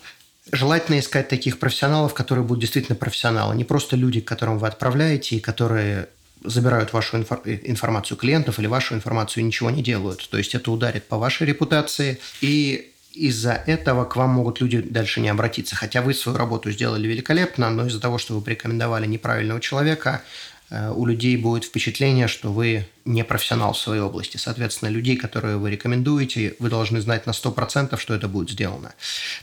Желательно 0.52 1.00
искать 1.00 1.28
таких 1.28 1.60
профессионалов, 1.60 2.14
которые 2.14 2.46
будут 2.46 2.62
действительно 2.62 2.96
профессионалы, 2.96 3.56
не 3.56 3.64
просто 3.64 3.96
люди, 3.96 4.22
к 4.22 4.28
которым 4.28 4.60
вы 4.60 4.68
отправляете, 4.68 5.36
и 5.36 5.40
которые 5.40 6.08
забирают 6.44 6.94
вашу 6.94 7.18
инфор- 7.18 7.42
информацию 7.46 8.18
клиентов 8.18 8.60
или 8.60 8.68
вашу 8.68 8.96
информацию 8.96 9.44
и 9.44 9.48
ничего 9.48 9.70
не 9.70 9.84
делают. 9.84 10.28
То 10.30 10.38
есть 10.38 10.56
это 10.56 10.72
ударит 10.72 11.08
по 11.08 11.18
вашей 11.18 11.48
репутации, 11.48 12.20
и 12.42 12.92
из-за 13.14 13.54
этого 13.66 14.06
к 14.06 14.16
вам 14.16 14.30
могут 14.30 14.62
люди 14.62 14.80
дальше 14.80 15.20
не 15.20 15.30
обратиться. 15.30 15.76
Хотя 15.76 16.02
вы 16.02 16.14
свою 16.14 16.38
работу 16.38 16.72
сделали 16.72 17.08
великолепно, 17.08 17.70
но 17.70 17.88
из-за 17.88 18.00
того, 18.00 18.18
что 18.18 18.36
вы 18.36 18.42
порекомендовали 18.42 19.08
неправильного 19.08 19.60
человека, 19.60 20.22
Э, 20.22 20.57
у 20.70 21.06
людей 21.06 21.38
будет 21.38 21.64
впечатление, 21.64 22.28
что 22.28 22.52
вы 22.52 22.86
не 23.06 23.24
профессионал 23.24 23.74
в 23.74 23.78
своей 23.78 24.02
области. 24.02 24.38
Соответственно, 24.38 24.90
людей, 24.90 25.16
которые 25.16 25.58
вы 25.58 25.72
рекомендуете, 25.72 26.56
вы 26.60 26.70
должны 26.70 27.00
знать 27.00 27.26
на 27.26 27.32
100%, 27.32 27.98
что 27.98 28.14
это 28.14 28.28
будет 28.28 28.50
сделано. 28.50 28.94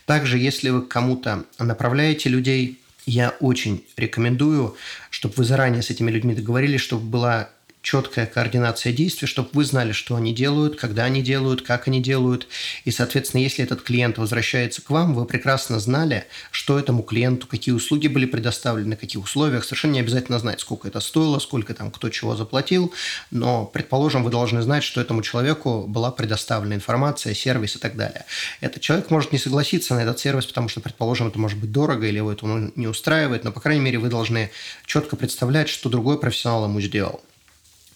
Также, 0.04 0.38
если 0.38 0.68
вы 0.68 0.82
кому-то 0.82 1.44
направляете 1.58 2.28
людей, 2.28 2.78
я 3.06 3.34
очень 3.40 3.84
рекомендую, 3.96 4.76
чтобы 5.10 5.34
вы 5.36 5.44
заранее 5.44 5.82
с 5.82 5.90
этими 5.90 6.10
людьми 6.10 6.34
договорились, 6.34 6.80
чтобы 6.80 7.04
была 7.04 7.50
четкая 7.84 8.24
координация 8.24 8.92
действий, 8.94 9.28
чтобы 9.28 9.50
вы 9.52 9.64
знали, 9.64 9.92
что 9.92 10.16
они 10.16 10.34
делают, 10.34 10.76
когда 10.76 11.04
они 11.04 11.22
делают, 11.22 11.60
как 11.60 11.86
они 11.86 12.02
делают. 12.02 12.48
И, 12.84 12.90
соответственно, 12.90 13.42
если 13.42 13.62
этот 13.62 13.82
клиент 13.82 14.16
возвращается 14.16 14.80
к 14.82 14.88
вам, 14.88 15.14
вы 15.14 15.26
прекрасно 15.26 15.78
знали, 15.78 16.24
что 16.50 16.78
этому 16.78 17.02
клиенту, 17.02 17.46
какие 17.46 17.74
услуги 17.74 18.08
были 18.08 18.24
предоставлены, 18.24 18.88
на 18.88 18.96
каких 18.96 19.22
условиях. 19.22 19.64
Совершенно 19.64 19.92
не 19.92 20.00
обязательно 20.00 20.38
знать, 20.38 20.60
сколько 20.60 20.88
это 20.88 20.98
стоило, 21.00 21.38
сколько 21.38 21.74
там 21.74 21.90
кто 21.90 22.08
чего 22.08 22.34
заплатил. 22.34 22.92
Но, 23.30 23.66
предположим, 23.66 24.24
вы 24.24 24.30
должны 24.30 24.62
знать, 24.62 24.82
что 24.82 25.02
этому 25.02 25.20
человеку 25.20 25.84
была 25.86 26.10
предоставлена 26.10 26.76
информация, 26.76 27.34
сервис 27.34 27.76
и 27.76 27.78
так 27.78 27.96
далее. 27.96 28.24
Этот 28.62 28.80
человек 28.80 29.10
может 29.10 29.30
не 29.30 29.38
согласиться 29.38 29.94
на 29.94 30.00
этот 30.00 30.18
сервис, 30.18 30.46
потому 30.46 30.70
что, 30.70 30.80
предположим, 30.80 31.28
это 31.28 31.38
может 31.38 31.58
быть 31.58 31.70
дорого 31.70 32.06
или 32.06 32.16
его 32.16 32.32
это 32.32 32.46
не 32.76 32.86
устраивает, 32.86 33.44
но, 33.44 33.52
по 33.52 33.60
крайней 33.60 33.82
мере, 33.82 33.98
вы 33.98 34.08
должны 34.08 34.50
четко 34.86 35.16
представлять, 35.16 35.68
что 35.68 35.90
другой 35.90 36.18
профессионал 36.18 36.64
ему 36.64 36.80
сделал. 36.80 37.20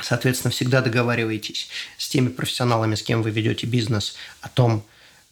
Соответственно, 0.00 0.52
всегда 0.52 0.81
договаривайтесь 0.81 1.69
с 1.97 2.09
теми 2.09 2.28
профессионалами, 2.28 2.95
с 2.95 3.02
кем 3.02 3.23
вы 3.23 3.31
ведете 3.31 3.67
бизнес, 3.67 4.17
о 4.40 4.49
том, 4.49 4.85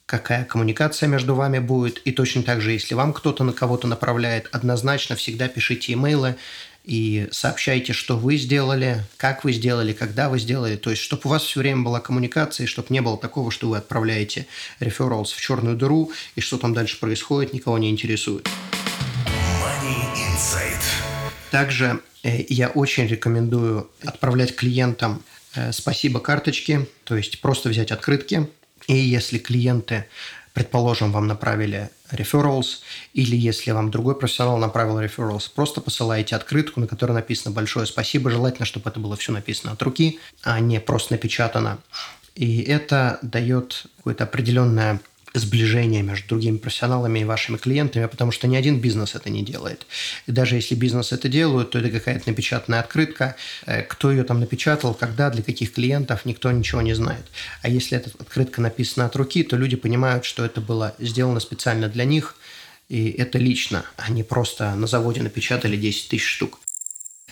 какая 0.07 0.45
коммуникация 0.45 1.09
между 1.09 1.35
вами 1.35 1.59
будет. 1.59 1.99
И 1.99 2.13
точно 2.13 2.43
так 2.43 2.61
же, 2.61 2.73
если 2.73 2.95
вам 2.95 3.13
кто-то 3.13 3.45
на 3.45 3.53
кого-то 3.53 3.87
направляет, 3.87 4.49
однозначно 4.53 5.17
всегда 5.17 5.49
пишите 5.49 5.93
имейлы 5.93 6.37
и 6.85 7.29
сообщайте, 7.33 7.93
что 7.93 8.17
вы 8.17 8.37
сделали, 8.37 9.05
как 9.17 9.43
вы 9.43 9.53
сделали, 9.53 9.93
когда 9.93 10.29
вы 10.29 10.39
сделали. 10.39 10.77
То 10.77 10.91
есть, 10.91 11.03
чтобы 11.03 11.23
у 11.25 11.29
вас 11.29 11.43
все 11.43 11.61
время 11.61 11.83
была 11.83 12.01
коммуникация, 12.01 12.65
и 12.65 12.69
чтобы 12.69 12.89
не 12.91 13.01
было 13.01 13.19
такого, 13.19 13.51
что 13.51 13.69
вы 13.69 13.77
отправляете 13.77 14.47
referrals 14.79 15.35
в 15.35 15.41
черную 15.41 15.77
дыру, 15.77 16.13
и 16.37 16.41
что 16.41 16.59
там 16.59 16.73
дальше 16.73 16.99
происходит, 17.01 17.53
никого 17.53 17.77
не 17.79 17.91
интересует. 17.91 18.49
Money 19.61 20.07
Insight. 20.15 21.06
Также 21.51 22.01
э, 22.23 22.45
я 22.49 22.69
очень 22.69 23.07
рекомендую 23.07 23.91
отправлять 24.05 24.55
клиентам 24.57 25.23
э, 25.55 25.73
спасибо 25.73 26.21
карточки, 26.21 26.87
то 27.05 27.17
есть 27.17 27.41
просто 27.41 27.69
взять 27.69 27.93
открытки. 27.93 28.49
И 28.89 28.97
если 28.97 29.39
клиенты 29.39 30.07
предположим, 30.57 31.13
вам 31.13 31.27
направили 31.27 31.91
referrals, 32.11 32.79
или 33.13 33.37
если 33.37 33.73
вам 33.73 33.91
другой 33.91 34.19
профессионал 34.19 34.57
направил 34.57 34.99
referrals, 34.99 35.51
просто 35.55 35.83
посылаете 35.83 36.35
открытку, 36.35 36.81
на 36.81 36.87
которой 36.87 37.13
написано 37.13 37.55
большое 37.55 37.85
спасибо. 37.85 38.31
Желательно, 38.31 38.65
чтобы 38.65 38.89
это 38.89 38.99
было 38.99 39.17
все 39.17 39.33
написано 39.33 39.73
от 39.73 39.83
руки, 39.83 40.19
а 40.43 40.59
не 40.61 40.81
просто 40.81 41.13
напечатано. 41.13 41.79
И 42.35 42.63
это 42.63 43.19
дает 43.21 43.85
какое-то 43.99 44.25
определенное 44.25 45.01
сближение 45.39 46.03
между 46.03 46.29
другими 46.29 46.59
профессионалами 46.59 47.21
и 47.21 47.25
вашими 47.25 47.57
клиентами, 47.57 48.07
потому 48.07 48.33
что 48.33 48.47
ни 48.47 48.57
один 48.57 48.81
бизнес 48.81 49.15
это 49.15 49.31
не 49.31 49.45
делает. 49.45 49.87
И 50.27 50.33
даже 50.33 50.57
если 50.57 50.75
бизнес 50.75 51.13
это 51.13 51.29
делает, 51.29 51.71
то 51.71 51.79
это 51.79 51.91
какая-то 51.91 52.29
напечатанная 52.29 52.81
открытка. 52.81 53.37
Э, 53.67 53.83
кто 53.83 54.11
ее 54.11 54.25
там 54.25 54.41
напечатал, 54.41 54.95
когда, 54.95 55.31
для 55.31 55.43
каких 55.43 55.73
клиентов, 55.73 56.25
никто 56.25 56.51
ничего 56.53 56.83
не 56.83 56.95
знает. 56.95 57.27
А 57.63 57.69
если 57.69 57.97
эта 57.97 58.11
открытка 58.19 58.61
написана 58.61 59.07
от 59.07 59.17
руки, 59.17 59.43
то 59.43 59.57
люди 59.57 59.77
понимают, 59.77 60.25
что 60.25 60.45
это 60.45 60.61
было 60.61 60.95
сделано 60.99 61.41
специально 61.41 61.89
для 61.89 62.05
них, 62.05 62.37
и 62.89 63.11
это 63.11 63.39
лично, 63.39 63.85
а 63.97 64.11
не 64.11 64.23
просто 64.23 64.75
на 64.75 64.87
заводе 64.87 65.23
напечатали 65.23 65.77
10 65.77 66.09
тысяч 66.09 66.27
штук. 66.27 66.61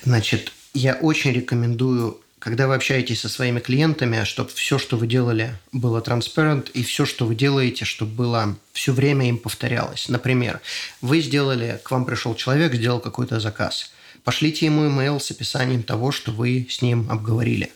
Значит, 0.03 0.53
я 0.75 0.95
очень 0.95 1.33
рекомендую 1.33 2.21
когда 2.45 2.69
вы 2.69 2.75
общаетесь 2.75 3.23
со 3.23 3.31
своими 3.31 3.59
клиентами, 3.59 4.23
чтобы 4.25 4.51
все, 4.51 4.79
что 4.79 4.99
вы 4.99 5.07
делали, 5.07 5.57
было 5.73 6.03
transparent, 6.03 6.71
и 6.75 6.83
все, 6.83 7.07
что 7.07 7.25
вы 7.25 7.35
делаете, 7.35 7.87
чтобы 7.87 8.13
было 8.13 8.57
все 8.75 8.93
время 8.93 9.27
им 9.31 9.39
повторялось. 9.39 10.11
Например, 10.11 10.61
вы 11.01 11.23
сделали, 11.23 11.81
к 11.83 11.91
вам 11.91 12.05
пришел 12.05 12.35
человек, 12.35 12.75
сделал 12.75 13.01
какой-то 13.01 13.41
заказ. 13.41 13.91
Пошлите 14.25 14.67
ему 14.67 14.85
email 14.85 15.21
с 15.21 15.31
описанием 15.31 15.83
того, 15.83 16.13
что 16.13 16.33
вы 16.33 16.67
с 16.69 16.83
ним 16.83 17.11
обговорили. 17.11 17.73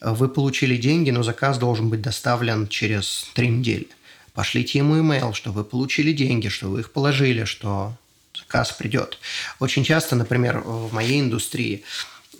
Вы 0.00 0.30
получили 0.30 0.78
деньги, 0.78 1.10
но 1.10 1.22
заказ 1.22 1.58
должен 1.58 1.90
быть 1.90 2.00
доставлен 2.00 2.68
через 2.68 3.28
три 3.34 3.48
недели. 3.48 3.88
Пошлите 4.32 4.78
ему 4.78 4.96
email, 4.96 5.34
что 5.34 5.52
вы 5.52 5.62
получили 5.62 6.12
деньги, 6.12 6.48
что 6.48 6.70
вы 6.70 6.80
их 6.80 6.92
положили, 6.92 7.44
что 7.44 7.94
заказ 8.34 8.72
придет. 8.72 9.18
Очень 9.58 9.84
часто, 9.84 10.16
например, 10.16 10.60
в 10.60 10.90
моей 10.94 11.20
индустрии 11.20 11.84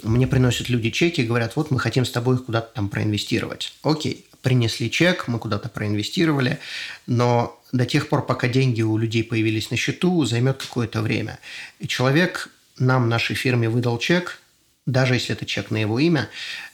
мне 0.03 0.27
приносят 0.27 0.69
люди 0.69 0.91
чеки 0.91 1.23
и 1.23 1.27
говорят, 1.27 1.57
вот 1.57 1.71
мы 1.71 1.79
хотим 1.79 2.05
с 2.05 2.11
тобой 2.11 2.39
куда-то 2.39 2.75
там 2.75 2.89
проинвестировать. 2.89 3.75
Окей, 3.83 4.27
принесли 4.43 4.91
чек, 4.91 5.29
мы 5.29 5.39
куда-то 5.39 5.69
проинвестировали, 5.69 6.59
но 7.07 7.61
до 7.73 7.87
тех 7.87 8.09
пор, 8.09 8.27
пока 8.27 8.49
деньги 8.49 8.83
у 8.83 8.97
людей 8.97 9.23
появились 9.23 9.71
на 9.71 9.77
счету, 9.77 10.25
займет 10.25 10.59
какое-то 10.63 11.03
время. 11.03 11.39
И 11.79 11.87
человек 11.87 12.51
нам, 12.79 13.09
нашей 13.09 13.37
фирме, 13.37 13.69
выдал 13.69 13.99
чек, 13.99 14.40
даже 14.87 15.15
если 15.15 15.35
это 15.35 15.47
чек 15.47 15.71
на 15.71 15.77
его 15.77 15.99
имя, 15.99 16.29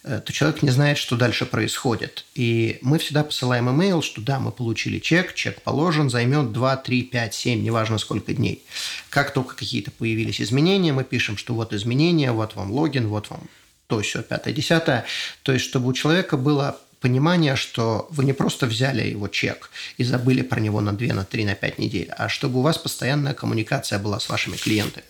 э, 0.04 0.20
то 0.24 0.32
человек 0.32 0.62
не 0.62 0.70
знает, 0.70 0.96
что 0.98 1.16
дальше 1.16 1.44
происходит. 1.44 2.24
И 2.34 2.78
мы 2.80 2.98
всегда 2.98 3.24
посылаем 3.24 3.68
имейл, 3.70 4.02
что 4.02 4.20
да, 4.20 4.38
мы 4.38 4.52
получили 4.52 4.98
чек, 4.98 5.34
чек 5.34 5.60
положен, 5.62 6.08
займет 6.08 6.52
2, 6.52 6.76
3, 6.76 7.02
5, 7.02 7.34
7, 7.34 7.62
неважно 7.62 7.98
сколько 7.98 8.32
дней. 8.32 8.64
Как 9.10 9.32
только 9.32 9.56
какие-то 9.56 9.90
появились 9.90 10.40
изменения, 10.40 10.92
мы 10.92 11.04
пишем, 11.04 11.36
что 11.36 11.54
вот 11.54 11.72
изменения, 11.72 12.32
вот 12.32 12.54
вам 12.54 12.70
логин, 12.70 13.08
вот 13.08 13.30
вам 13.30 13.48
то, 13.88 14.00
все, 14.00 14.22
пятое, 14.22 14.54
десятое. 14.54 15.04
То 15.42 15.52
есть, 15.52 15.64
чтобы 15.64 15.88
у 15.88 15.92
человека 15.92 16.36
было 16.36 16.78
понимание, 17.00 17.56
что 17.56 18.08
вы 18.10 18.24
не 18.24 18.32
просто 18.32 18.66
взяли 18.66 19.06
его 19.06 19.28
чек 19.28 19.70
и 19.96 20.04
забыли 20.04 20.42
про 20.42 20.60
него 20.60 20.80
на 20.80 20.92
2, 20.92 21.14
на 21.14 21.24
3, 21.24 21.44
на 21.44 21.54
5 21.54 21.78
недель, 21.78 22.10
а 22.16 22.28
чтобы 22.28 22.60
у 22.60 22.62
вас 22.62 22.78
постоянная 22.78 23.34
коммуникация 23.34 23.98
была 23.98 24.18
с 24.18 24.28
вашими 24.28 24.56
клиентами. 24.56 25.06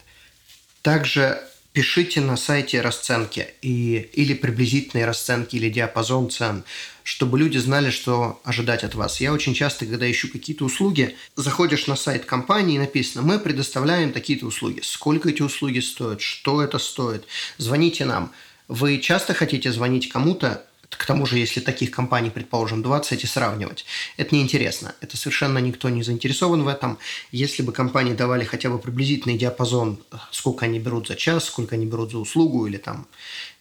Также 0.83 1.41
пишите 1.77 2.23
на 2.23 2.39
сайте 2.39 2.81
расценки 2.81 3.49
и, 3.61 4.09
или 4.15 4.33
приблизительные 4.33 5.05
расценки, 5.05 5.57
или 5.57 5.69
диапазон 5.69 6.31
цен, 6.31 6.65
чтобы 7.03 7.39
люди 7.39 7.59
знали, 7.59 7.91
что 7.91 8.41
ожидать 8.45 8.83
от 8.83 8.95
вас. 8.95 9.21
Я 9.21 9.35
очень 9.35 9.53
часто, 9.53 9.85
когда 9.85 10.11
ищу 10.11 10.33
какие-то 10.33 10.65
услуги, 10.65 11.17
заходишь 11.37 11.87
на 11.87 11.95
сайт 11.95 12.25
компании 12.25 12.77
и 12.77 12.79
написано, 12.79 13.21
мы 13.27 13.39
предоставляем 13.39 14.15
такие-то 14.15 14.47
услуги. 14.47 14.81
Сколько 14.83 15.29
эти 15.29 15.43
услуги 15.43 15.81
стоят, 15.81 16.23
что 16.23 16.63
это 16.63 16.79
стоит, 16.79 17.27
звоните 17.59 18.07
нам. 18.07 18.33
Вы 18.69 18.99
часто 18.99 19.35
хотите 19.35 19.71
звонить 19.71 20.09
кому-то, 20.09 20.66
к 20.91 21.05
тому 21.05 21.27
же, 21.27 21.39
если 21.39 21.61
таких 21.61 21.91
компаний, 21.91 22.31
предположим, 22.31 22.83
20, 22.83 23.25
и 23.25 23.27
сравнивать, 23.27 23.85
это 24.17 24.35
неинтересно. 24.35 24.95
Это 25.01 25.17
совершенно 25.17 25.59
никто 25.59 25.89
не 25.89 26.03
заинтересован 26.03 26.63
в 26.63 26.69
этом. 26.69 26.99
Если 27.33 27.63
бы 27.63 27.73
компании 27.73 28.15
давали 28.15 28.45
хотя 28.45 28.71
бы 28.71 28.79
приблизительный 28.79 29.37
диапазон, 29.37 29.99
сколько 30.31 30.65
они 30.67 30.79
берут 30.79 31.09
за 31.09 31.17
час, 31.17 31.45
сколько 31.45 31.75
они 31.75 31.87
берут 31.87 32.13
за 32.13 32.19
услугу, 32.19 32.67
или 32.67 32.77
там, 32.77 33.07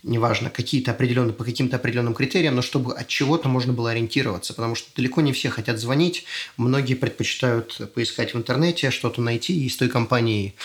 неважно, 0.03 0.49
какие-то 0.49 0.91
определенные, 0.91 1.33
по 1.33 1.43
каким-то 1.43 1.77
определенным 1.77 2.13
критериям, 2.13 2.55
но 2.55 2.61
чтобы 2.61 2.93
от 2.93 3.07
чего-то 3.07 3.49
можно 3.49 3.73
было 3.73 3.91
ориентироваться, 3.91 4.53
потому 4.53 4.75
что 4.75 4.89
далеко 4.95 5.21
не 5.21 5.33
все 5.33 5.49
хотят 5.49 5.79
звонить, 5.79 6.25
многие 6.57 6.93
предпочитают 6.93 7.93
поискать 7.93 8.33
в 8.33 8.37
интернете, 8.37 8.91
что-то 8.91 9.21
найти 9.21 9.65
и 9.65 9.69
с 9.69 9.77
той 9.77 9.89
компанией 9.89 10.55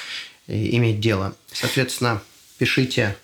э, 0.46 0.54
иметь 0.76 1.00
дело. 1.00 1.34
Соответственно, 1.52 2.22
пишите 2.58 3.16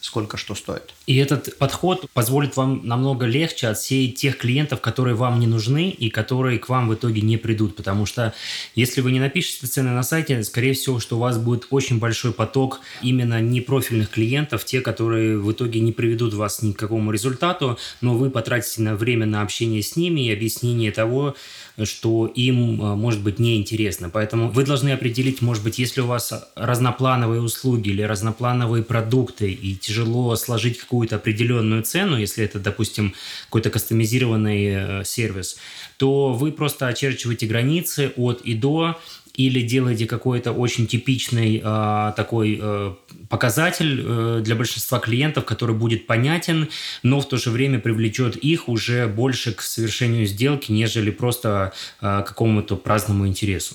сколько 0.00 0.36
что 0.36 0.54
стоит. 0.54 0.94
И 1.10 1.16
этот 1.16 1.58
подход 1.58 2.08
позволит 2.14 2.56
вам 2.56 2.82
намного 2.86 3.26
легче 3.26 3.66
отсеять 3.66 4.14
тех 4.14 4.38
клиентов, 4.38 4.80
которые 4.80 5.16
вам 5.16 5.40
не 5.40 5.48
нужны 5.48 5.90
и 5.90 6.08
которые 6.08 6.60
к 6.60 6.68
вам 6.68 6.88
в 6.88 6.94
итоге 6.94 7.20
не 7.20 7.36
придут. 7.36 7.74
Потому 7.74 8.06
что 8.06 8.32
если 8.76 9.00
вы 9.00 9.10
не 9.10 9.18
напишете 9.18 9.66
цены 9.66 9.90
на 9.90 10.04
сайте, 10.04 10.44
скорее 10.44 10.72
всего, 10.72 11.00
что 11.00 11.16
у 11.16 11.18
вас 11.18 11.36
будет 11.36 11.66
очень 11.70 11.98
большой 11.98 12.32
поток 12.32 12.80
именно 13.02 13.40
непрофильных 13.40 14.08
клиентов, 14.10 14.64
те, 14.64 14.82
которые 14.82 15.36
в 15.36 15.50
итоге 15.50 15.80
не 15.80 15.90
приведут 15.90 16.32
вас 16.32 16.62
ни 16.62 16.70
к 16.70 16.78
какому 16.78 17.10
результату, 17.10 17.76
но 18.00 18.14
вы 18.14 18.30
потратите 18.30 18.80
на 18.82 18.94
время 18.94 19.26
на 19.26 19.42
общение 19.42 19.82
с 19.82 19.96
ними 19.96 20.20
и 20.20 20.32
объяснение 20.32 20.92
того, 20.92 21.34
что 21.84 22.26
им 22.26 22.80
э, 22.80 22.94
может 22.94 23.20
быть 23.20 23.38
неинтересно. 23.38 24.10
Поэтому 24.10 24.50
вы 24.50 24.64
должны 24.64 24.90
определить, 24.90 25.42
может 25.42 25.64
быть, 25.64 25.78
если 25.78 26.00
у 26.02 26.06
вас 26.06 26.32
разноплановые 26.54 27.40
услуги 27.40 27.88
или 27.90 28.02
разноплановые 28.02 28.84
продукты 28.84 29.50
и 29.50 29.74
тяжело 29.74 30.36
сложить 30.36 30.78
какую-то 31.00 31.16
определенную 31.16 31.82
цену, 31.82 32.18
если 32.18 32.44
это, 32.44 32.58
допустим, 32.58 33.14
какой-то 33.46 33.70
кастомизированный 33.70 34.66
э, 34.66 35.04
сервис, 35.04 35.56
то 35.96 36.34
вы 36.34 36.52
просто 36.52 36.88
очерчиваете 36.88 37.46
границы 37.46 38.12
от 38.16 38.42
и 38.42 38.54
до, 38.54 39.00
или 39.34 39.62
делаете 39.62 40.04
какой-то 40.04 40.52
очень 40.52 40.86
типичный 40.86 41.62
э, 41.64 42.12
такой 42.16 42.58
э, 42.60 42.94
показатель 43.30 44.02
э, 44.04 44.40
для 44.44 44.54
большинства 44.54 44.98
клиентов, 44.98 45.46
который 45.46 45.74
будет 45.74 46.06
понятен, 46.06 46.68
но 47.02 47.20
в 47.20 47.28
то 47.28 47.38
же 47.38 47.50
время 47.50 47.78
привлечет 47.78 48.36
их 48.36 48.68
уже 48.68 49.06
больше 49.06 49.52
к 49.52 49.62
совершению 49.62 50.26
сделки, 50.26 50.70
нежели 50.70 51.10
просто 51.10 51.72
э, 52.02 52.22
какому-то 52.26 52.76
праздному 52.76 53.26
интересу. 53.26 53.74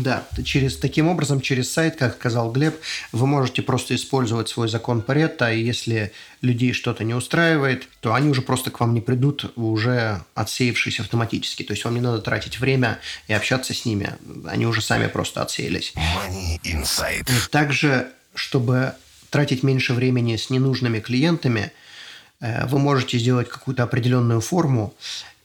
Да, 0.00 0.26
через, 0.44 0.76
таким 0.76 1.08
образом, 1.08 1.40
через 1.40 1.70
сайт, 1.70 1.96
как 1.96 2.14
сказал 2.14 2.50
Глеб, 2.52 2.74
вы 3.12 3.26
можете 3.26 3.62
просто 3.62 3.94
использовать 3.94 4.48
свой 4.48 4.68
закон 4.68 5.02
Паретта, 5.02 5.52
и 5.52 5.62
если 5.62 6.12
людей 6.40 6.72
что-то 6.72 7.04
не 7.04 7.14
устраивает, 7.14 7.88
то 8.00 8.14
они 8.14 8.28
уже 8.28 8.42
просто 8.42 8.70
к 8.70 8.80
вам 8.80 8.94
не 8.94 9.00
придут, 9.00 9.52
уже 9.56 10.22
отсеявшись 10.34 11.00
автоматически. 11.00 11.62
То 11.62 11.72
есть 11.72 11.84
вам 11.84 11.94
не 11.94 12.00
надо 12.00 12.20
тратить 12.20 12.58
время 12.60 12.98
и 13.28 13.32
общаться 13.32 13.74
с 13.74 13.84
ними. 13.84 14.14
Они 14.46 14.66
уже 14.66 14.80
сами 14.80 15.08
просто 15.08 15.42
отсеялись. 15.42 15.92
Money 15.96 16.60
Insight. 16.64 17.50
Также, 17.50 18.08
чтобы 18.34 18.94
тратить 19.30 19.62
меньше 19.62 19.94
времени 19.94 20.36
с 20.36 20.50
ненужными 20.50 21.00
клиентами, 21.00 21.72
э, 22.40 22.66
вы 22.66 22.78
можете 22.78 23.18
сделать 23.18 23.48
какую-то 23.48 23.82
определенную 23.82 24.40
форму, 24.40 24.94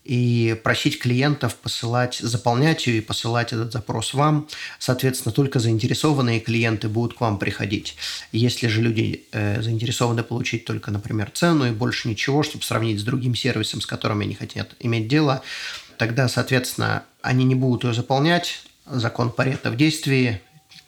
и 0.07 0.55
просить 0.63 0.99
клиентов 0.99 1.55
посылать, 1.55 2.15
заполнять 2.15 2.87
ее 2.87 2.99
и 2.99 3.01
посылать 3.01 3.51
этот 3.51 3.73
запрос 3.73 4.13
вам. 4.13 4.47
Соответственно, 4.79 5.33
только 5.33 5.59
заинтересованные 5.59 6.39
клиенты 6.39 6.87
будут 6.87 7.17
к 7.17 7.21
вам 7.21 7.37
приходить. 7.37 7.97
Если 8.31 8.67
же 8.67 8.81
люди 8.81 9.25
э, 9.33 9.61
заинтересованы 9.61 10.23
получить 10.23 10.63
только, 10.63 10.91
например, 10.91 11.29
цену 11.33 11.67
и 11.67 11.71
больше 11.71 12.07
ничего, 12.07 12.41
чтобы 12.41 12.63
сравнить 12.63 13.01
с 13.01 13.03
другим 13.03 13.35
сервисом, 13.35 13.81
с 13.81 13.85
которым 13.85 14.21
они 14.21 14.33
хотят 14.33 14.75
иметь 14.79 15.09
дело, 15.09 15.41
тогда, 15.97 16.29
соответственно, 16.29 17.03
они 17.21 17.43
не 17.43 17.55
будут 17.55 17.83
ее 17.83 17.93
заполнять, 17.93 18.61
закон 18.85 19.29
Паретта 19.29 19.71
в 19.71 19.75
действии, 19.75 20.41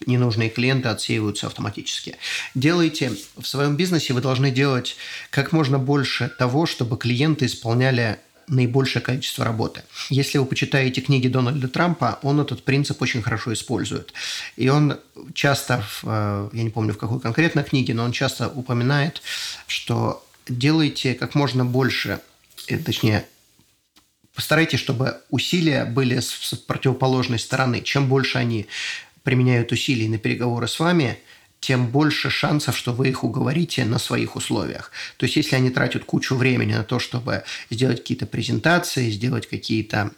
ненужные 0.05 0.49
клиенты 0.49 0.88
отсеиваются 0.88 1.47
автоматически. 1.47 2.15
Делайте 2.55 3.11
в 3.38 3.45
своем 3.45 3.75
бизнесе, 3.75 4.13
вы 4.13 4.21
должны 4.21 4.49
делать 4.49 4.95
как 5.29 5.51
можно 5.51 5.77
больше 5.77 6.29
того, 6.29 6.65
чтобы 6.65 6.97
клиенты 6.97 7.47
исполняли 7.47 8.19
наибольшее 8.50 9.01
количество 9.01 9.46
работы. 9.46 9.84
Если 10.10 10.38
вы 10.38 10.46
почитаете 10.46 11.01
книги 11.01 11.27
Дональда 11.27 11.68
Трампа, 11.68 12.20
он 12.24 12.39
этот 12.41 12.63
принцип 12.63 13.01
очень 13.01 13.22
хорошо 13.22 13.53
использует. 13.53 14.13
И 14.58 14.70
он 14.70 15.00
часто, 15.34 15.84
в, 16.01 16.50
я 16.53 16.63
не 16.63 16.70
помню 16.70 16.94
в 16.94 16.98
какой 16.98 17.20
конкретно 17.20 17.63
книге, 17.63 17.94
но 17.94 18.03
он 18.03 18.12
часто 18.12 18.50
упоминает, 18.50 19.22
что 19.68 20.25
делайте 20.48 21.13
как 21.13 21.36
можно 21.36 21.65
больше, 21.65 22.20
точнее, 22.68 23.25
Постарайтесь, 24.39 24.79
чтобы 24.79 25.18
усилия 25.29 25.84
были 25.84 26.18
с 26.22 26.53
противоположной 26.65 27.39
стороны. 27.39 27.82
Чем 27.82 28.08
больше 28.08 28.38
они 28.38 28.68
применяют 29.24 29.74
усилий 29.74 30.08
на 30.08 30.18
переговоры 30.18 30.65
с 30.70 30.79
вами, 30.79 31.20
тем 31.60 31.88
больше 31.88 32.30
шансов, 32.30 32.78
что 32.78 32.94
вы 32.94 33.10
их 33.10 33.24
уговорите 33.24 33.86
на 33.86 34.00
своих 34.00 34.36
условиях. 34.36 34.92
То 35.18 35.25
есть, 35.25 35.36
если 35.36 35.56
они 35.56 35.70
тратят 35.70 36.06
кучу 36.06 36.36
времени 36.36 36.74
на 36.74 36.84
то, 36.84 37.00
чтобы 37.00 37.44
сделать 37.70 38.00
какие-то 38.00 38.25
презентации, 38.25 39.10
сделать 39.10 39.48
какие-то 39.48 40.12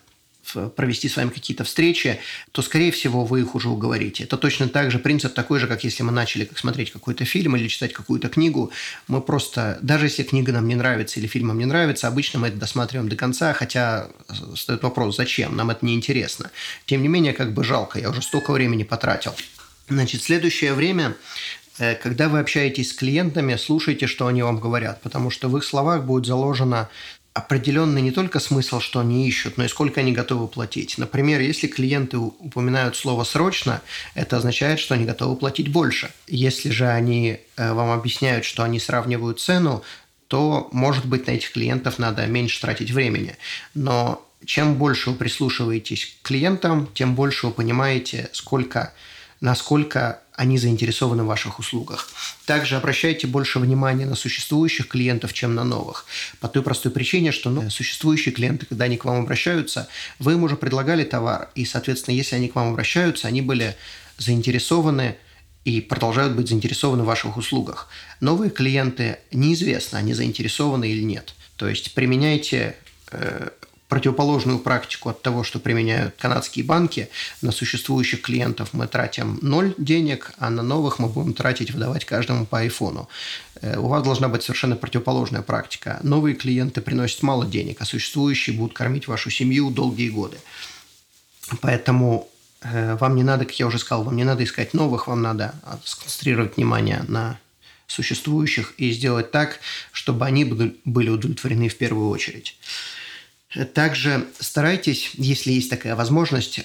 провести 0.75 1.07
с 1.07 1.17
вами 1.17 1.29
какие-то 1.29 1.63
встречи, 1.63 2.19
то, 2.51 2.61
скорее 2.61 2.91
всего, 2.91 3.25
вы 3.25 3.41
их 3.41 3.55
уже 3.55 3.69
уговорите. 3.69 4.23
Это 4.23 4.37
точно 4.37 4.67
так 4.67 4.91
же 4.91 4.99
принцип 4.99 5.33
такой 5.33 5.59
же, 5.59 5.67
как 5.67 5.83
если 5.83 6.03
мы 6.03 6.11
начали 6.11 6.45
как 6.45 6.57
смотреть 6.57 6.91
какой-то 6.91 7.25
фильм 7.25 7.55
или 7.55 7.67
читать 7.67 7.93
какую-то 7.93 8.27
книгу. 8.27 8.71
Мы 9.07 9.21
просто, 9.21 9.77
даже 9.81 10.07
если 10.07 10.23
книга 10.23 10.51
нам 10.51 10.67
не 10.67 10.75
нравится 10.75 11.19
или 11.19 11.27
фильм 11.27 11.57
не 11.57 11.65
нравится, 11.65 12.07
обычно 12.07 12.39
мы 12.39 12.47
это 12.47 12.57
досматриваем 12.57 13.07
до 13.07 13.15
конца, 13.15 13.53
хотя 13.53 14.09
стоит 14.55 14.81
вопрос, 14.83 15.15
зачем, 15.15 15.55
нам 15.55 15.69
это 15.69 15.85
не 15.85 15.93
интересно. 15.93 16.49
Тем 16.85 17.01
не 17.01 17.07
менее, 17.07 17.33
как 17.33 17.53
бы 17.53 17.63
жалко, 17.63 17.99
я 17.99 18.09
уже 18.09 18.21
столько 18.21 18.51
времени 18.51 18.83
потратил. 18.83 19.33
Значит, 19.91 20.23
следующее 20.23 20.73
время 20.73 21.15
э, 21.77 21.95
когда 21.95 22.29
вы 22.29 22.39
общаетесь 22.39 22.91
с 22.91 22.93
клиентами, 22.93 23.57
слушайте, 23.57 24.07
что 24.07 24.27
они 24.27 24.41
вам 24.41 24.57
говорят, 24.57 25.01
потому 25.01 25.29
что 25.29 25.49
в 25.49 25.57
их 25.57 25.65
словах 25.65 26.05
будет 26.05 26.25
заложено 26.25 26.87
определенный 27.33 28.01
не 28.01 28.11
только 28.11 28.39
смысл, 28.39 28.79
что 28.79 29.01
они 29.01 29.27
ищут, 29.27 29.57
но 29.57 29.65
и 29.65 29.67
сколько 29.67 29.99
они 29.99 30.13
готовы 30.13 30.47
платить. 30.47 30.97
Например, 30.97 31.41
если 31.41 31.67
клиенты 31.67 32.17
упоминают 32.17 32.95
слово 32.95 33.25
«срочно», 33.25 33.81
это 34.15 34.37
означает, 34.37 34.79
что 34.79 34.93
они 34.95 35.03
готовы 35.03 35.35
платить 35.35 35.69
больше. 35.69 36.11
Если 36.25 36.69
же 36.69 36.87
они 36.87 37.39
э, 37.57 37.73
вам 37.73 37.91
объясняют, 37.91 38.45
что 38.45 38.63
они 38.63 38.79
сравнивают 38.79 39.41
цену, 39.41 39.83
то, 40.27 40.69
может 40.71 41.05
быть, 41.05 41.27
на 41.27 41.31
этих 41.31 41.51
клиентов 41.51 41.99
надо 41.99 42.25
меньше 42.27 42.61
тратить 42.61 42.91
времени. 42.91 43.35
Но 43.73 44.25
чем 44.45 44.75
больше 44.75 45.09
вы 45.09 45.17
прислушиваетесь 45.17 46.15
к 46.21 46.27
клиентам, 46.27 46.87
тем 46.93 47.13
больше 47.13 47.47
вы 47.47 47.51
понимаете, 47.51 48.29
сколько, 48.31 48.93
насколько 49.41 50.19
они 50.35 50.57
заинтересованы 50.57 51.23
в 51.23 51.27
ваших 51.27 51.59
услугах. 51.59 52.09
Также 52.45 52.77
обращайте 52.77 53.27
больше 53.27 53.59
внимания 53.59 54.05
на 54.05 54.15
существующих 54.15 54.87
клиентов, 54.87 55.33
чем 55.33 55.55
на 55.55 55.63
новых. 55.63 56.05
По 56.39 56.47
той 56.47 56.63
простой 56.63 56.91
причине, 56.91 57.31
что 57.31 57.49
ну, 57.49 57.69
существующие 57.69 58.33
клиенты, 58.33 58.65
когда 58.65 58.85
они 58.85 58.97
к 58.97 59.05
вам 59.05 59.21
обращаются, 59.21 59.87
вы 60.19 60.33
им 60.33 60.43
уже 60.43 60.55
предлагали 60.55 61.03
товар, 61.03 61.49
и, 61.53 61.65
соответственно, 61.65 62.15
если 62.15 62.35
они 62.35 62.47
к 62.47 62.55
вам 62.55 62.69
обращаются, 62.69 63.27
они 63.27 63.41
были 63.41 63.75
заинтересованы 64.17 65.17
и 65.63 65.81
продолжают 65.81 66.33
быть 66.33 66.49
заинтересованы 66.49 67.03
в 67.03 67.07
ваших 67.07 67.37
услугах. 67.37 67.89
Новые 68.19 68.49
клиенты 68.49 69.19
неизвестно, 69.31 69.99
они 69.99 70.13
заинтересованы 70.13 70.89
или 70.89 71.03
нет. 71.03 71.35
То 71.55 71.67
есть 71.67 71.93
применяйте 71.93 72.75
э, 73.11 73.49
противоположную 73.91 74.59
практику 74.59 75.09
от 75.09 75.21
того, 75.21 75.43
что 75.43 75.59
применяют 75.59 76.15
канадские 76.15 76.63
банки. 76.63 77.09
На 77.41 77.51
существующих 77.51 78.21
клиентов 78.21 78.69
мы 78.71 78.87
тратим 78.87 79.37
ноль 79.41 79.73
денег, 79.77 80.31
а 80.37 80.49
на 80.49 80.63
новых 80.63 80.97
мы 80.97 81.09
будем 81.09 81.33
тратить, 81.33 81.71
выдавать 81.71 82.05
каждому 82.05 82.45
по 82.45 82.59
айфону. 82.59 83.09
Э, 83.61 83.77
у 83.77 83.89
вас 83.89 84.01
должна 84.01 84.29
быть 84.29 84.43
совершенно 84.43 84.77
противоположная 84.77 85.41
практика. 85.41 85.99
Новые 86.03 86.35
клиенты 86.35 86.79
приносят 86.79 87.21
мало 87.21 87.45
денег, 87.45 87.81
а 87.81 87.85
существующие 87.85 88.55
будут 88.55 88.71
кормить 88.71 89.09
вашу 89.09 89.29
семью 89.29 89.69
долгие 89.71 90.09
годы. 90.09 90.37
Поэтому 91.59 92.29
э, 92.61 92.95
вам 92.95 93.17
не 93.17 93.23
надо, 93.23 93.43
как 93.43 93.59
я 93.59 93.67
уже 93.67 93.77
сказал, 93.77 94.05
вам 94.05 94.15
не 94.15 94.23
надо 94.23 94.45
искать 94.45 94.73
новых, 94.73 95.07
вам 95.07 95.21
надо 95.21 95.53
сконцентрировать 95.83 96.55
внимание 96.55 97.03
на 97.09 97.41
существующих 97.87 98.73
и 98.77 98.89
сделать 98.91 99.31
так, 99.31 99.59
чтобы 99.91 100.25
они 100.25 100.45
были 100.45 101.09
удовлетворены 101.09 101.67
в 101.67 101.77
первую 101.77 102.07
очередь. 102.07 102.55
Также 103.73 104.27
старайтесь, 104.39 105.11
если 105.15 105.51
есть 105.51 105.69
такая 105.69 105.95
возможность, 105.95 106.61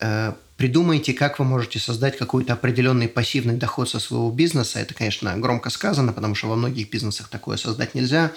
э, 0.00 0.34
придумайте, 0.56 1.12
как 1.12 1.38
вы 1.38 1.44
можете 1.44 1.78
создать 1.78 2.16
какой-то 2.16 2.54
определенный 2.54 3.08
пассивный 3.08 3.54
доход 3.54 3.88
со 3.88 4.00
своего 4.00 4.30
бизнеса. 4.30 4.78
Это, 4.80 4.94
конечно, 4.94 5.36
громко 5.38 5.70
сказано, 5.70 6.12
потому 6.12 6.34
что 6.34 6.48
во 6.48 6.56
многих 6.56 6.90
бизнесах 6.90 7.28
такое 7.28 7.56
создать 7.56 7.94
нельзя, 7.94 8.32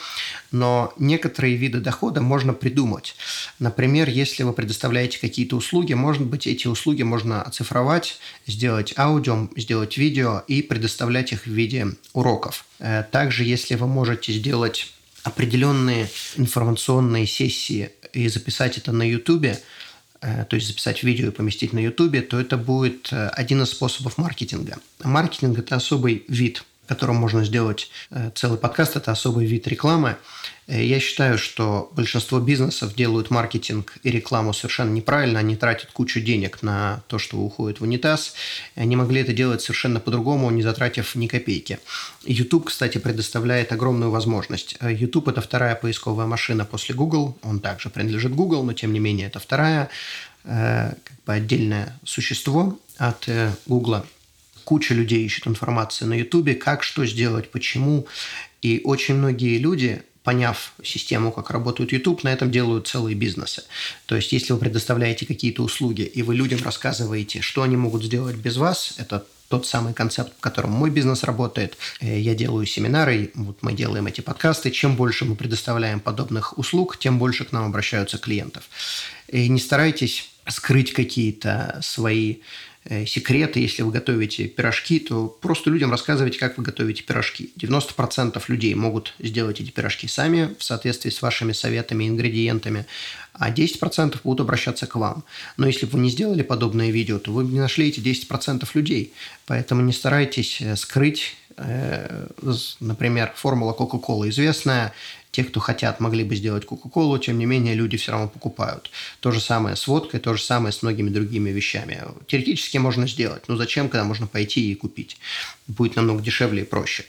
но 0.51 0.93
некоторые 0.97 1.55
виды 1.55 1.79
дохода 1.79 2.21
можно 2.21 2.53
придумать. 2.53 3.15
Например, 3.59 4.09
если 4.09 4.43
вы 4.43 4.53
предоставляете 4.53 5.19
какие-то 5.19 5.55
услуги, 5.55 5.93
может 5.93 6.25
быть, 6.25 6.47
эти 6.47 6.67
услуги 6.67 7.03
можно 7.03 7.41
оцифровать, 7.41 8.19
сделать 8.47 8.93
аудио, 8.97 9.49
сделать 9.55 9.97
видео 9.97 10.43
и 10.47 10.61
предоставлять 10.61 11.31
их 11.31 11.45
в 11.45 11.51
виде 11.51 11.87
уроков. 12.13 12.65
Э, 12.79 13.03
также, 13.09 13.43
если 13.43 13.75
вы 13.75 13.87
можете 13.87 14.33
сделать 14.33 14.93
определенные 15.23 16.07
информационные 16.37 17.27
сессии 17.27 17.91
и 18.13 18.27
записать 18.27 18.77
это 18.77 18.91
на 18.91 19.03
YouTube, 19.03 19.45
э, 20.21 20.45
то 20.45 20.55
есть 20.55 20.67
записать 20.67 21.03
видео 21.03 21.27
и 21.27 21.31
поместить 21.31 21.73
на 21.73 21.79
YouTube, 21.79 22.27
то 22.27 22.39
это 22.39 22.57
будет 22.57 23.11
э, 23.11 23.29
один 23.29 23.61
из 23.61 23.69
способов 23.69 24.17
маркетинга. 24.17 24.77
Маркетинг– 25.03 25.59
это 25.59 25.75
особый 25.75 26.23
вид 26.27 26.63
котором 26.89 27.17
можно 27.17 27.45
сделать 27.45 27.91
э, 28.09 28.31
целый 28.33 28.57
подкаст, 28.57 28.95
это 28.95 29.11
особый 29.11 29.45
вид 29.45 29.67
рекламы. 29.67 30.17
Э, 30.65 30.83
я 30.83 30.99
считаю, 30.99 31.37
что 31.37 31.91
большинство 31.95 32.39
бизнесов 32.39 32.95
делают 32.95 33.29
маркетинг 33.29 33.93
и 34.01 34.09
рекламу 34.09 34.53
совершенно 34.53 34.89
неправильно. 34.89 35.39
Они 35.39 35.55
тратят 35.55 35.91
кучу 35.91 36.19
денег 36.19 36.63
на 36.63 37.03
то, 37.07 37.19
что 37.19 37.37
уходит 37.37 37.79
в 37.79 37.83
унитаз. 37.83 38.33
Они 38.75 38.95
могли 38.95 39.21
это 39.21 39.33
делать 39.33 39.61
совершенно 39.61 39.99
по-другому, 39.99 40.49
не 40.49 40.63
затратив 40.63 41.13
ни 41.13 41.27
копейки. 41.27 41.77
YouTube, 42.25 42.65
кстати, 42.65 42.97
предоставляет 42.97 43.71
огромную 43.71 44.09
возможность. 44.09 44.75
Э, 44.79 44.91
YouTube– 44.91 45.27
это 45.29 45.41
вторая 45.41 45.75
поисковая 45.75 46.25
машина 46.25 46.65
после 46.65 46.95
Google. 46.95 47.37
Он 47.43 47.59
также 47.59 47.91
принадлежит 47.91 48.33
Google, 48.33 48.63
но 48.63 48.73
тем 48.73 48.93
не 48.93 48.99
менее 48.99 49.27
это 49.27 49.39
вторая 49.39 49.89
как 50.45 51.19
бы 51.25 51.33
отдельное 51.33 51.99
существо 52.05 52.79
от 52.97 53.27
Google 53.67 54.05
куча 54.69 54.93
людей 54.93 55.25
ищет 55.25 55.47
информацию 55.47 56.07
на 56.07 56.13
Ютубе, 56.13 56.53
как 56.53 56.83
что 56.83 57.03
сделать, 57.03 57.49
почему. 57.49 58.05
И 58.61 58.81
очень 58.83 59.15
многие 59.15 59.57
люди, 59.57 60.03
поняв 60.23 60.73
систему, 60.83 61.31
как 61.31 61.49
работает 61.49 61.91
YouTube, 61.91 62.23
на 62.23 62.31
этом 62.31 62.51
делают 62.51 62.87
целые 62.87 63.15
бизнесы. 63.15 63.63
То 64.05 64.15
есть, 64.15 64.31
если 64.31 64.53
вы 64.53 64.59
предоставляете 64.59 65.25
какие-то 65.25 65.63
услуги, 65.63 66.03
и 66.03 66.21
вы 66.21 66.35
людям 66.35 66.59
рассказываете, 66.63 67.41
что 67.41 67.63
они 67.63 67.77
могут 67.77 68.03
сделать 68.03 68.35
без 68.35 68.57
вас, 68.57 68.93
это 68.97 69.25
тот 69.47 69.65
самый 69.65 69.95
концепт, 69.95 70.33
в 70.37 70.39
котором 70.39 70.69
мой 70.69 70.91
бизнес 70.91 71.23
работает. 71.23 71.75
Э, 71.99 72.19
я 72.19 72.35
делаю 72.35 72.67
семинары, 72.67 73.31
вот 73.33 73.63
мы 73.63 73.73
делаем 73.73 74.05
эти 74.05 74.21
подкасты. 74.21 74.69
Чем 74.69 74.95
больше 74.95 75.25
мы 75.25 75.35
предоставляем 75.35 75.99
подобных 75.99 76.59
услуг, 76.59 76.99
тем 76.99 77.17
больше 77.17 77.43
к 77.45 77.51
нам 77.51 77.65
обращаются 77.65 78.19
клиентов. 78.19 78.69
И 79.29 79.49
не 79.49 79.59
старайтесь 79.59 80.29
скрыть 80.47 80.93
какие-то 80.93 81.79
свои 81.81 82.37
секреты, 83.05 83.59
если 83.59 83.83
вы 83.83 83.91
готовите 83.91 84.47
пирожки, 84.47 84.99
то 84.99 85.27
просто 85.27 85.69
людям 85.69 85.91
рассказывайте, 85.91 86.39
как 86.39 86.57
вы 86.57 86.63
готовите 86.63 87.03
пирожки. 87.03 87.51
90% 87.55 88.41
людей 88.47 88.73
могут 88.73 89.13
сделать 89.19 89.61
эти 89.61 89.69
пирожки 89.69 90.07
сами 90.07 90.55
в 90.57 90.63
соответствии 90.63 91.11
с 91.11 91.21
вашими 91.21 91.51
советами 91.51 92.05
и 92.05 92.07
ингредиентами, 92.07 92.85
а 93.33 93.51
10% 93.51 94.19
будут 94.23 94.41
обращаться 94.41 94.87
к 94.87 94.95
вам. 94.95 95.23
Но 95.57 95.67
если 95.67 95.85
бы 95.85 95.93
вы 95.93 95.99
не 95.99 96.09
сделали 96.09 96.41
подобное 96.41 96.89
видео, 96.89 97.19
то 97.19 97.31
вы 97.31 97.43
не 97.43 97.59
нашли 97.59 97.89
эти 97.89 97.99
10% 97.99 98.67
людей. 98.73 99.13
Поэтому 99.45 99.81
не 99.81 99.93
старайтесь 99.93 100.59
э, 100.59 100.75
скрыть 100.75 101.35
э, 101.57 102.27
например, 102.79 103.33
формула 103.35 103.73
Coca-Cola 103.73 104.29
известная, 104.29 104.93
те, 105.31 105.43
кто 105.43 105.59
хотят, 105.59 105.99
могли 105.99 106.23
бы 106.23 106.35
сделать 106.35 106.65
Кока-Колу, 106.65 107.17
тем 107.19 107.37
не 107.37 107.45
менее 107.45 107.75
люди 107.75 107.97
все 107.97 108.11
равно 108.11 108.27
покупают. 108.27 108.89
То 109.19 109.31
же 109.31 109.39
самое 109.39 109.75
с 109.75 109.87
водкой, 109.87 110.19
то 110.19 110.33
же 110.33 110.41
самое 110.41 110.73
с 110.73 110.81
многими 110.81 111.09
другими 111.09 111.51
вещами. 111.51 112.03
Теоретически 112.27 112.77
можно 112.77 113.07
сделать, 113.07 113.47
но 113.47 113.55
зачем, 113.55 113.89
когда 113.89 114.03
можно 114.03 114.27
пойти 114.27 114.71
и 114.71 114.75
купить? 114.75 115.17
Будет 115.67 115.95
намного 115.95 116.21
дешевле 116.21 116.63
и 116.63 116.65
проще. 116.65 117.05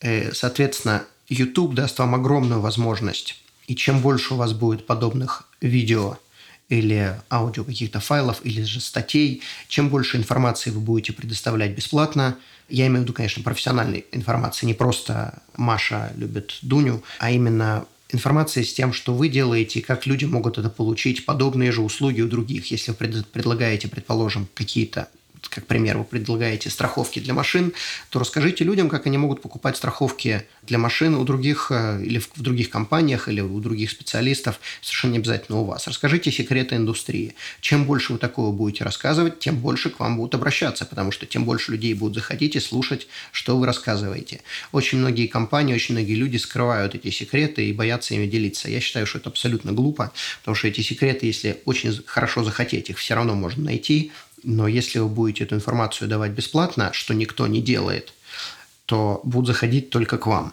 Э, 0.00 0.32
соответственно, 0.32 1.04
YouTube 1.28 1.74
даст 1.74 1.98
вам 1.98 2.14
огромную 2.14 2.60
возможность, 2.60 3.40
и 3.68 3.76
чем 3.76 4.00
больше 4.00 4.34
у 4.34 4.36
вас 4.36 4.52
будет 4.52 4.86
подобных 4.86 5.48
видео 5.60 6.18
или 6.72 7.20
аудио 7.30 7.64
каких-то 7.64 8.00
файлов, 8.00 8.40
или 8.44 8.62
же 8.62 8.80
статей, 8.80 9.42
чем 9.68 9.88
больше 9.88 10.16
информации 10.16 10.70
вы 10.70 10.80
будете 10.80 11.12
предоставлять 11.12 11.72
бесплатно– 11.72 12.36
я 12.72 12.86
имею 12.86 13.00
в 13.00 13.02
виду, 13.02 13.12
конечно, 13.12 13.42
профессиональной 13.42 14.06
информации, 14.12 14.64
не 14.64 14.72
просто 14.72 15.42
Маша 15.56 16.10
любит 16.16 16.58
Дуню, 16.62 17.02
а 17.18 17.30
именно 17.30 17.84
информация 18.10 18.64
с 18.64 18.72
тем, 18.72 18.94
что 18.94 19.14
вы 19.14 19.28
делаете, 19.28 19.82
как 19.82 20.06
люди 20.06 20.24
могут 20.24 20.56
это 20.56 20.70
получить, 20.70 21.26
подобные 21.26 21.70
же 21.70 21.82
услуги 21.82 22.22
у 22.22 22.28
других. 22.28 22.70
Если 22.70 22.92
вы 22.92 23.24
предлагаете, 23.24 23.88
предположим, 23.88 24.48
какие-то 24.54 25.08
как 25.54 25.66
пример, 25.66 25.98
вы 25.98 26.04
предлагаете 26.04 26.70
страховки 26.70 27.18
для 27.18 27.34
машин, 27.34 27.72
то 28.10 28.18
расскажите 28.18 28.64
людям, 28.64 28.88
как 28.88 29.06
они 29.06 29.18
могут 29.18 29.42
покупать 29.42 29.76
страховки 29.76 30.46
для 30.62 30.78
машин 30.78 31.14
у 31.14 31.24
других 31.24 31.70
э, 31.70 32.02
или 32.02 32.18
в 32.18 32.40
других 32.40 32.70
компаниях, 32.70 33.28
или 33.28 33.40
у 33.40 33.60
других 33.60 33.90
специалистов, 33.90 34.60
совершенно 34.80 35.12
не 35.12 35.18
обязательно 35.18 35.58
у 35.58 35.64
вас. 35.64 35.86
Расскажите 35.86 36.32
секреты 36.32 36.76
индустрии. 36.76 37.34
Чем 37.60 37.84
больше 37.84 38.14
вы 38.14 38.18
такого 38.18 38.50
будете 38.52 38.84
рассказывать, 38.84 39.40
тем 39.40 39.56
больше 39.58 39.90
к 39.90 40.00
вам 40.00 40.16
будут 40.16 40.34
обращаться, 40.34 40.86
потому 40.86 41.12
что 41.12 41.26
тем 41.26 41.44
больше 41.44 41.72
людей 41.72 41.92
будут 41.94 42.14
заходить 42.14 42.56
и 42.56 42.60
слушать, 42.60 43.06
что 43.30 43.58
вы 43.58 43.66
рассказываете. 43.66 44.40
Очень 44.72 44.98
многие 44.98 45.26
компании, 45.26 45.74
очень 45.74 45.94
многие 45.94 46.14
люди 46.14 46.38
скрывают 46.38 46.94
эти 46.94 47.10
секреты 47.10 47.68
и 47.68 47.72
боятся 47.72 48.14
ими 48.14 48.26
делиться. 48.26 48.70
Я 48.70 48.80
считаю, 48.80 49.06
что 49.06 49.18
это 49.18 49.28
абсолютно 49.28 49.72
глупо, 49.72 50.12
потому 50.40 50.54
что 50.54 50.68
эти 50.68 50.80
секреты, 50.80 51.26
если 51.26 51.60
очень 51.66 51.94
хорошо 52.06 52.42
захотеть, 52.42 52.88
их 52.88 52.98
все 52.98 53.14
равно 53.14 53.34
можно 53.34 53.64
найти, 53.64 54.12
но 54.42 54.68
если 54.68 54.98
вы 54.98 55.08
будете 55.08 55.44
эту 55.44 55.54
информацию 55.54 56.08
давать 56.08 56.32
бесплатно, 56.32 56.92
что 56.92 57.14
никто 57.14 57.46
не 57.46 57.60
делает, 57.60 58.12
то 58.86 59.20
будут 59.24 59.48
заходить 59.48 59.90
только 59.90 60.18
к 60.18 60.26
вам. 60.26 60.52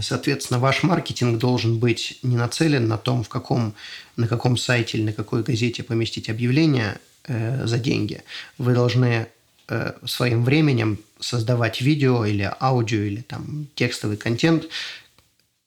Соответственно, 0.00 0.58
ваш 0.58 0.82
маркетинг 0.82 1.38
должен 1.38 1.78
быть 1.78 2.18
не 2.22 2.36
нацелен 2.36 2.88
на 2.88 2.98
том, 2.98 3.22
в 3.22 3.28
каком, 3.28 3.74
на 4.16 4.26
каком 4.26 4.56
сайте 4.56 4.98
или 4.98 5.04
на 5.04 5.12
какой 5.12 5.42
газете 5.42 5.82
поместить 5.82 6.28
объявление 6.28 6.98
э, 7.26 7.66
за 7.66 7.78
деньги. 7.78 8.22
Вы 8.58 8.74
должны 8.74 9.26
э, 9.68 9.92
своим 10.04 10.44
временем 10.44 10.98
создавать 11.20 11.80
видео 11.80 12.24
или 12.24 12.50
аудио 12.60 13.02
или 13.02 13.20
там 13.20 13.68
текстовый 13.74 14.16
контент, 14.16 14.64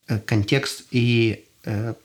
э, 0.08 0.20
контекст 0.20 0.84
и 0.92 1.47
Э, 1.47 1.47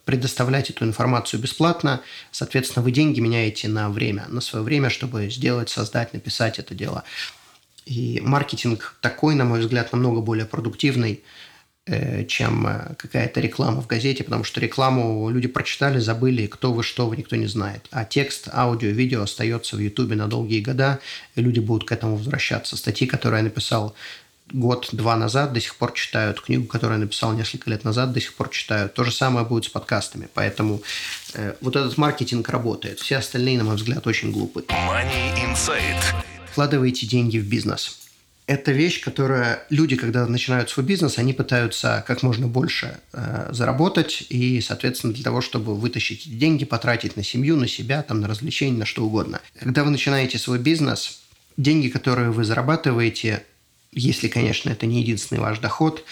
предоставлять 0.05 0.69
эту 0.69 0.85
информацию 0.85 1.39
бесплатно. 1.39 2.01
Соответственно, 2.31 2.83
вы 2.83 2.91
деньги 2.91 3.19
меняете 3.19 3.67
на 3.67 3.89
время, 3.89 4.25
на 4.29 4.41
свое 4.41 4.63
время, 4.63 4.89
чтобы 4.89 5.29
сделать, 5.29 5.69
создать, 5.69 6.13
написать 6.13 6.59
это 6.59 6.75
дело. 6.75 7.03
И 7.85 8.21
маркетинг 8.23 8.95
такой, 9.01 9.35
на 9.35 9.45
мой 9.45 9.59
взгляд, 9.59 9.91
намного 9.91 10.21
более 10.21 10.45
продуктивный, 10.45 11.23
э, 11.85 12.25
чем 12.25 12.65
э, 12.65 12.95
какая-то 12.97 13.41
реклама 13.41 13.81
в 13.81 13.87
газете, 13.87 14.23
потому 14.23 14.45
что 14.45 14.61
рекламу 14.61 15.29
люди 15.29 15.47
прочитали, 15.47 15.99
забыли, 15.99 16.47
кто 16.47 16.71
вы, 16.71 16.83
что 16.83 17.07
вы, 17.07 17.17
никто 17.17 17.35
не 17.35 17.47
знает. 17.47 17.87
А 17.91 18.05
текст, 18.05 18.47
аудио, 18.53 18.89
видео 18.89 19.23
остается 19.23 19.75
в 19.75 19.79
Ютубе 19.79 20.15
на 20.15 20.27
долгие 20.27 20.61
года, 20.61 20.99
и 21.35 21.41
люди 21.41 21.59
будут 21.59 21.87
к 21.87 21.91
этому 21.91 22.15
возвращаться. 22.15 22.77
Статьи, 22.77 23.05
которые 23.05 23.39
я 23.39 23.43
написал 23.43 23.95
год-два 24.53 25.17
назад 25.17 25.51
до 25.51 25.59
сих 25.59 25.75
пор 25.75 25.93
читают. 25.93 26.39
Книгу, 26.39 26.65
которую 26.65 26.99
я 26.99 27.05
написал 27.05 27.33
несколько 27.33 27.69
лет 27.69 27.83
назад, 27.83 28.13
до 28.13 28.21
сих 28.21 28.33
пор 28.35 28.49
читают. 28.49 28.93
То 28.93 29.03
же 29.03 29.11
самое 29.11 29.45
будет 29.45 29.65
с 29.65 29.69
подкастами. 29.69 30.29
Поэтому 30.33 30.81
э, 31.33 31.55
вот 31.61 31.75
этот 31.75 31.97
маркетинг 31.97 32.47
работает. 32.49 32.99
Все 32.99 33.17
остальные, 33.17 33.57
на 33.57 33.63
мой 33.65 33.75
взгляд, 33.75 34.05
очень 34.07 34.31
глупы. 34.31 34.63
Money 34.69 35.33
Insight. 35.43 36.01
Вкладывайте 36.51 37.07
деньги 37.07 37.39
в 37.39 37.47
бизнес. 37.47 37.99
Это 38.45 38.73
вещь, 38.73 39.01
которая 39.01 39.63
люди, 39.69 39.95
когда 39.95 40.27
начинают 40.27 40.69
свой 40.69 40.85
бизнес, 40.85 41.17
они 41.17 41.31
пытаются 41.31 42.03
как 42.05 42.23
можно 42.23 42.45
больше 42.47 42.99
э, 43.13 43.49
заработать 43.51 44.25
и, 44.29 44.59
соответственно, 44.59 45.13
для 45.13 45.23
того, 45.23 45.39
чтобы 45.39 45.75
вытащить 45.75 46.37
деньги, 46.37 46.65
потратить 46.65 47.15
на 47.15 47.23
семью, 47.23 47.55
на 47.55 47.67
себя, 47.67 48.03
там, 48.03 48.19
на 48.19 48.27
развлечения, 48.27 48.77
на 48.77 48.85
что 48.85 49.05
угодно. 49.05 49.39
Когда 49.57 49.85
вы 49.85 49.91
начинаете 49.91 50.37
свой 50.37 50.59
бизнес, 50.59 51.21
деньги, 51.55 51.87
которые 51.87 52.31
вы 52.31 52.43
зарабатываете, 52.43 53.43
если, 53.95 54.27
конечно, 54.27 54.69
это 54.69 54.85
не 54.85 55.01
единственный 55.01 55.39
ваш 55.39 55.59
доход, 55.59 56.03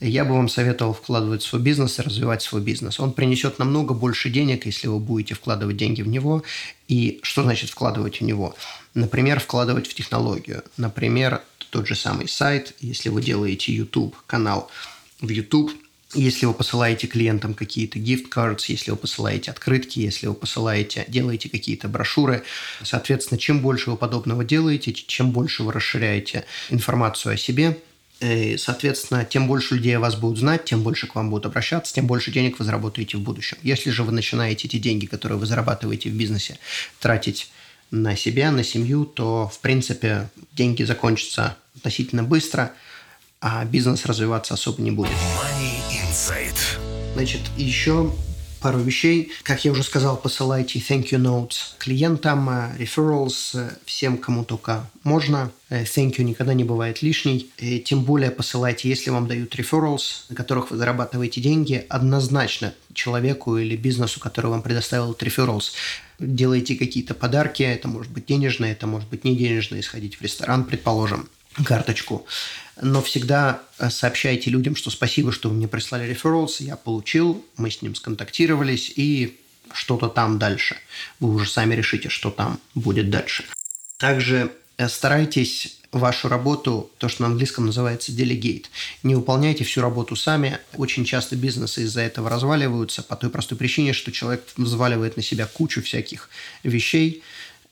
я 0.00 0.24
бы 0.24 0.34
вам 0.34 0.48
советовал 0.48 0.92
вкладывать 0.92 1.42
в 1.42 1.46
свой 1.46 1.60
бизнес 1.60 1.98
и 1.98 2.02
развивать 2.02 2.42
свой 2.42 2.60
бизнес. 2.60 3.00
Он 3.00 3.12
принесет 3.12 3.58
намного 3.58 3.94
больше 3.94 4.30
денег, 4.30 4.66
если 4.66 4.86
вы 4.86 5.00
будете 5.00 5.34
вкладывать 5.34 5.76
деньги 5.76 6.02
в 6.02 6.08
него. 6.08 6.44
И 6.86 7.18
что 7.22 7.42
значит 7.42 7.70
вкладывать 7.70 8.20
в 8.20 8.24
него? 8.24 8.54
Например, 8.94 9.40
вкладывать 9.40 9.88
в 9.88 9.94
технологию. 9.94 10.62
Например, 10.76 11.42
тот 11.70 11.86
же 11.86 11.96
самый 11.96 12.28
сайт, 12.28 12.74
если 12.80 13.08
вы 13.08 13.22
делаете 13.22 13.72
YouTube 13.72 14.16
канал 14.26 14.70
в 15.20 15.28
YouTube– 15.28 15.72
если 16.14 16.46
вы 16.46 16.54
посылаете 16.54 17.06
клиентам 17.06 17.54
какие-то 17.54 17.98
gift 17.98 18.30
cards, 18.30 18.64
если 18.68 18.90
вы 18.90 18.96
посылаете 18.96 19.50
открытки, 19.50 19.98
если 19.98 20.26
вы 20.26 20.34
посылаете, 20.34 21.04
делаете 21.08 21.50
какие-то 21.50 21.88
брошюры, 21.88 22.44
соответственно, 22.82 23.38
чем 23.38 23.60
больше 23.60 23.90
вы 23.90 23.96
подобного 23.96 24.44
делаете, 24.44 24.92
чем 24.92 25.32
больше 25.32 25.62
вы 25.62 25.72
расширяете 25.72 26.46
информацию 26.70 27.34
о 27.34 27.36
себе, 27.36 27.78
и, 28.20 28.54
э, 28.54 28.58
соответственно, 28.58 29.24
тем 29.24 29.46
больше 29.46 29.74
людей 29.74 29.96
о 29.96 30.00
вас 30.00 30.16
будут 30.16 30.38
знать, 30.38 30.64
тем 30.64 30.82
больше 30.82 31.06
к 31.06 31.14
вам 31.14 31.28
будут 31.28 31.46
обращаться, 31.46 31.94
тем 31.94 32.06
больше 32.06 32.32
денег 32.32 32.58
вы 32.58 32.64
заработаете 32.64 33.18
в 33.18 33.20
будущем. 33.20 33.58
Если 33.62 33.90
же 33.90 34.02
вы 34.02 34.12
начинаете 34.12 34.66
эти 34.66 34.78
деньги, 34.78 35.04
которые 35.04 35.38
вы 35.38 35.44
зарабатываете 35.44 36.08
в 36.08 36.14
бизнесе, 36.14 36.58
тратить 37.00 37.50
на 37.90 38.16
себя, 38.16 38.50
на 38.50 38.64
семью, 38.64 39.04
то, 39.04 39.48
в 39.48 39.60
принципе, 39.60 40.30
деньги 40.52 40.84
закончатся 40.84 41.58
относительно 41.74 42.22
быстро– 42.22 42.72
а 43.40 43.64
бизнес 43.64 44.04
развиваться 44.06 44.54
особо 44.54 44.82
не 44.82 44.90
будет. 44.90 45.10
Money 45.10 45.77
Insight. 46.18 46.58
Значит, 47.14 47.42
еще 47.56 48.12
пару 48.60 48.80
вещей. 48.80 49.30
Как 49.44 49.64
я 49.64 49.70
уже 49.70 49.84
сказал, 49.84 50.16
посылайте 50.16 50.80
thank 50.80 51.10
you 51.10 51.18
notes 51.18 51.76
клиентам, 51.78 52.50
э, 52.50 52.76
referrals 52.76 53.54
э, 53.54 53.70
всем, 53.84 54.18
кому 54.18 54.44
только 54.44 54.90
можно. 55.04 55.52
Э, 55.68 55.84
thank 55.84 56.16
you 56.16 56.24
никогда 56.24 56.54
не 56.54 56.64
бывает 56.64 57.02
лишний. 57.02 57.52
И 57.58 57.78
тем 57.78 58.02
более 58.02 58.32
посылайте, 58.32 58.88
если 58.88 59.10
вам 59.10 59.28
дают 59.28 59.54
referrals, 59.54 60.24
на 60.28 60.34
которых 60.34 60.72
вы 60.72 60.76
зарабатываете 60.76 61.40
деньги, 61.40 61.86
однозначно 61.88 62.74
человеку 62.94 63.56
или 63.56 63.76
бизнесу, 63.76 64.18
который 64.18 64.50
вам 64.50 64.62
предоставил 64.62 65.12
этот 65.12 65.22
referrals, 65.22 65.70
делайте 66.18 66.74
какие-то 66.74 67.14
подарки. 67.14 67.62
Это 67.62 67.86
может 67.86 68.10
быть 68.10 68.26
денежные, 68.26 68.72
это 68.72 68.88
может 68.88 69.08
быть 69.08 69.22
не 69.22 69.36
денежные, 69.36 69.84
сходить 69.84 70.16
в 70.16 70.22
ресторан, 70.22 70.64
предположим, 70.64 71.28
карточку 71.64 72.26
но 72.80 73.02
всегда 73.02 73.62
э, 73.78 73.90
сообщайте 73.90 74.50
людям, 74.50 74.76
что 74.76 74.90
спасибо, 74.90 75.32
что 75.32 75.48
вы 75.48 75.56
мне 75.56 75.68
прислали 75.68 76.10
referrals, 76.10 76.56
я 76.62 76.76
получил, 76.76 77.44
мы 77.56 77.70
с 77.70 77.82
ним 77.82 77.94
сконтактировались, 77.94 78.92
и 78.94 79.38
что-то 79.72 80.08
там 80.08 80.38
дальше. 80.38 80.76
Вы 81.20 81.34
уже 81.34 81.48
сами 81.48 81.74
решите, 81.74 82.08
что 82.08 82.30
там 82.30 82.60
будет 82.74 83.10
дальше. 83.10 83.44
Также 83.98 84.52
э, 84.76 84.88
старайтесь 84.88 85.78
вашу 85.92 86.28
работу, 86.28 86.90
то, 86.98 87.08
что 87.08 87.22
на 87.22 87.28
английском 87.28 87.66
называется 87.66 88.12
delegate. 88.12 88.66
Не 89.02 89.14
выполняйте 89.14 89.64
всю 89.64 89.80
работу 89.80 90.16
сами. 90.16 90.58
Очень 90.76 91.04
часто 91.04 91.34
бизнесы 91.36 91.82
из-за 91.82 92.02
этого 92.02 92.28
разваливаются 92.28 93.02
по 93.02 93.16
той 93.16 93.30
простой 93.30 93.56
причине, 93.56 93.92
что 93.92 94.12
человек 94.12 94.44
взваливает 94.56 95.16
на 95.16 95.22
себя 95.22 95.46
кучу 95.46 95.82
всяких 95.82 96.28
вещей 96.62 97.22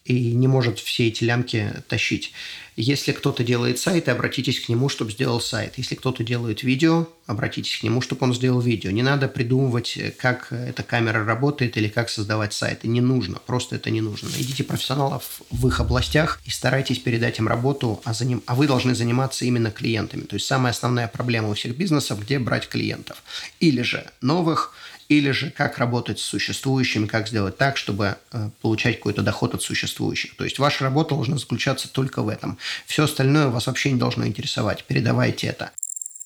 и 0.06 0.32
не 0.32 0.48
может 0.48 0.78
все 0.78 1.08
эти 1.08 1.24
лямки 1.24 1.72
тащить. 1.88 2.32
Если 2.76 3.12
кто-то 3.12 3.42
делает 3.42 3.78
сайт, 3.78 4.06
обратитесь 4.08 4.60
к 4.60 4.68
нему, 4.68 4.90
чтобы 4.90 5.10
сделал 5.10 5.40
сайт. 5.40 5.74
Если 5.78 5.94
кто-то 5.94 6.22
делает 6.22 6.62
видео, 6.62 7.08
обратитесь 7.24 7.78
к 7.78 7.82
нему, 7.82 8.02
чтобы 8.02 8.24
он 8.24 8.34
сделал 8.34 8.60
видео. 8.60 8.90
Не 8.90 9.02
надо 9.02 9.28
придумывать, 9.28 9.98
как 10.18 10.52
эта 10.52 10.82
камера 10.82 11.24
работает 11.24 11.78
или 11.78 11.88
как 11.88 12.10
создавать 12.10 12.52
сайты. 12.52 12.86
Не 12.86 13.00
нужно, 13.00 13.38
просто 13.46 13.76
это 13.76 13.88
не 13.88 14.02
нужно. 14.02 14.28
Найдите 14.28 14.62
профессионалов 14.62 15.40
в 15.50 15.66
их 15.66 15.80
областях 15.80 16.42
и 16.44 16.50
старайтесь 16.50 16.98
передать 16.98 17.38
им 17.38 17.48
работу, 17.48 18.02
а, 18.04 18.12
за 18.12 18.26
ним, 18.26 18.42
а 18.44 18.54
вы 18.54 18.66
должны 18.66 18.94
заниматься 18.94 19.46
именно 19.46 19.70
клиентами. 19.70 20.22
То 20.22 20.34
есть 20.34 20.46
самая 20.46 20.72
основная 20.72 21.08
проблема 21.08 21.48
у 21.48 21.54
всех 21.54 21.74
бизнесов, 21.78 22.20
где 22.20 22.38
брать 22.38 22.68
клиентов. 22.68 23.22
Или 23.58 23.80
же 23.80 24.04
новых, 24.20 24.74
или 25.08 25.30
же 25.30 25.50
как 25.50 25.78
работать 25.78 26.18
с 26.18 26.22
существующими, 26.22 27.06
как 27.06 27.28
сделать 27.28 27.56
так, 27.56 27.76
чтобы 27.76 28.16
э, 28.32 28.50
получать 28.60 28.96
какой-то 28.96 29.22
доход 29.22 29.54
от 29.54 29.62
существующих. 29.62 30.36
То 30.36 30.44
есть 30.44 30.58
ваша 30.58 30.84
работа 30.84 31.14
должна 31.14 31.38
заключаться 31.38 31.88
только 31.88 32.22
в 32.22 32.28
этом. 32.28 32.58
Все 32.86 33.04
остальное 33.04 33.48
вас 33.48 33.66
вообще 33.66 33.92
не 33.92 33.98
должно 33.98 34.26
интересовать. 34.26 34.84
Передавайте 34.84 35.46
это. 35.46 35.70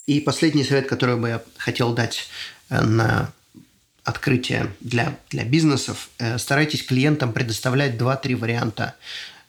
И 0.06 0.20
последний 0.20 0.64
совет, 0.64 0.88
который 0.88 1.16
бы 1.16 1.28
я 1.28 1.42
хотел 1.56 1.92
дать 1.92 2.28
э, 2.70 2.80
на 2.80 3.32
открытие 4.04 4.72
для, 4.80 5.16
для 5.28 5.44
бизнесов, 5.44 6.08
э, 6.18 6.38
старайтесь 6.38 6.82
клиентам 6.82 7.32
предоставлять 7.32 7.96
2-3 7.96 8.36
варианта 8.36 8.94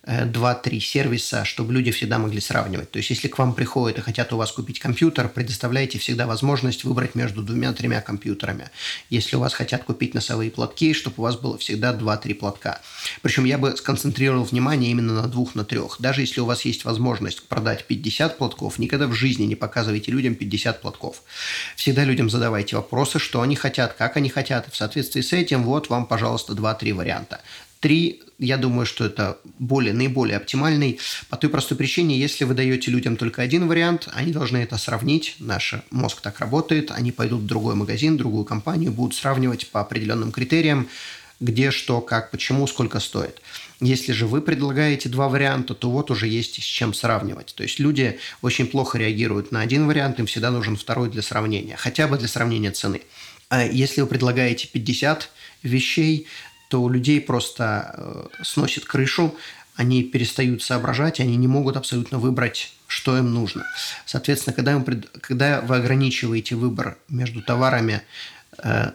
2-3 0.03 0.79
сервиса, 0.79 1.45
чтобы 1.45 1.73
люди 1.73 1.91
всегда 1.91 2.17
могли 2.17 2.41
сравнивать. 2.41 2.89
То 2.89 2.97
есть, 2.97 3.11
если 3.11 3.27
к 3.27 3.37
вам 3.37 3.53
приходят 3.53 3.99
и 3.99 4.01
хотят 4.01 4.33
у 4.33 4.37
вас 4.37 4.51
купить 4.51 4.79
компьютер, 4.79 5.29
предоставляйте 5.29 5.99
всегда 5.99 6.25
возможность 6.25 6.83
выбрать 6.83 7.13
между 7.13 7.43
двумя-тремя 7.43 8.01
компьютерами. 8.01 8.69
Если 9.09 9.35
у 9.35 9.39
вас 9.39 9.53
хотят 9.53 9.83
купить 9.83 10.13
носовые 10.13 10.49
платки, 10.49 10.93
чтобы 10.93 11.15
у 11.19 11.21
вас 11.21 11.35
было 11.37 11.57
всегда 11.57 11.93
2-3 11.93 12.33
платка. 12.33 12.81
Причем 13.21 13.45
я 13.45 13.57
бы 13.57 13.77
сконцентрировал 13.77 14.43
внимание 14.43 14.89
именно 14.89 15.21
на 15.21 15.27
двух, 15.27 15.53
на 15.53 15.63
трех. 15.63 15.97
Даже 15.99 16.21
если 16.21 16.41
у 16.41 16.45
вас 16.45 16.65
есть 16.65 16.83
возможность 16.83 17.43
продать 17.43 17.85
50 17.85 18.37
платков, 18.37 18.79
никогда 18.79 19.05
в 19.07 19.13
жизни 19.13 19.43
не 19.43 19.55
показывайте 19.55 20.11
людям 20.11 20.33
50 20.33 20.81
платков. 20.81 21.21
Всегда 21.75 22.03
людям 22.05 22.29
задавайте 22.29 22.75
вопросы, 22.75 23.19
что 23.19 23.41
они 23.41 23.55
хотят, 23.55 23.93
как 23.93 24.17
они 24.17 24.29
хотят. 24.29 24.67
И 24.67 24.71
в 24.71 24.75
соответствии 24.75 25.21
с 25.21 25.31
этим 25.31 25.63
вот 25.63 25.89
вам, 25.89 26.07
пожалуйста, 26.07 26.53
2-3 26.53 26.93
варианта. 26.93 27.41
Три, 27.81 28.21
я 28.37 28.57
думаю, 28.57 28.85
что 28.85 29.03
это 29.05 29.39
более, 29.57 29.91
наиболее 29.91 30.37
оптимальный 30.37 30.99
по 31.29 31.37
той 31.37 31.49
простой 31.49 31.77
причине, 31.77 32.17
если 32.17 32.43
вы 32.43 32.53
даете 32.53 32.91
людям 32.91 33.17
только 33.17 33.41
один 33.41 33.67
вариант, 33.67 34.07
они 34.13 34.31
должны 34.31 34.57
это 34.57 34.77
сравнить, 34.77 35.35
наш 35.39 35.73
мозг 35.89 36.21
так 36.21 36.39
работает, 36.39 36.91
они 36.91 37.11
пойдут 37.11 37.41
в 37.41 37.47
другой 37.47 37.73
магазин, 37.73 38.17
другую 38.17 38.45
компанию, 38.45 38.91
будут 38.91 39.15
сравнивать 39.15 39.67
по 39.67 39.81
определенным 39.81 40.31
критериям, 40.31 40.89
где, 41.39 41.71
что, 41.71 42.01
как, 42.01 42.29
почему, 42.29 42.67
сколько 42.67 42.99
стоит. 42.99 43.41
Если 43.79 44.11
же 44.11 44.27
вы 44.27 44.41
предлагаете 44.41 45.09
два 45.09 45.27
варианта, 45.27 45.73
то 45.73 45.89
вот 45.89 46.11
уже 46.11 46.27
есть 46.27 46.61
с 46.61 46.65
чем 46.65 46.93
сравнивать. 46.93 47.55
То 47.55 47.63
есть 47.63 47.79
люди 47.79 48.19
очень 48.43 48.67
плохо 48.67 48.99
реагируют 48.99 49.51
на 49.51 49.59
один 49.61 49.87
вариант, 49.87 50.19
им 50.19 50.27
всегда 50.27 50.51
нужен 50.51 50.77
второй 50.77 51.09
для 51.09 51.23
сравнения, 51.23 51.77
хотя 51.77 52.07
бы 52.07 52.19
для 52.19 52.27
сравнения 52.27 52.69
цены. 52.69 53.01
А 53.49 53.65
если 53.65 54.01
вы 54.01 54.07
предлагаете 54.07 54.67
50 54.67 55.29
вещей, 55.63 56.27
то 56.71 56.81
у 56.81 56.87
людей 56.87 57.19
просто 57.19 57.93
э, 57.97 58.43
сносит 58.43 58.85
крышу, 58.85 59.35
они 59.75 60.03
перестают 60.03 60.63
соображать, 60.63 61.19
они 61.19 61.35
не 61.35 61.47
могут 61.47 61.75
абсолютно 61.75 62.17
выбрать, 62.17 62.71
что 62.87 63.17
им 63.17 63.33
нужно. 63.33 63.65
Соответственно, 64.05 64.53
когда 64.55 64.77
вы, 64.77 65.03
когда 65.19 65.59
вы 65.59 65.75
ограничиваете 65.75 66.55
выбор 66.55 66.97
между 67.09 67.41
товарами 67.41 68.03
э, 68.57 68.91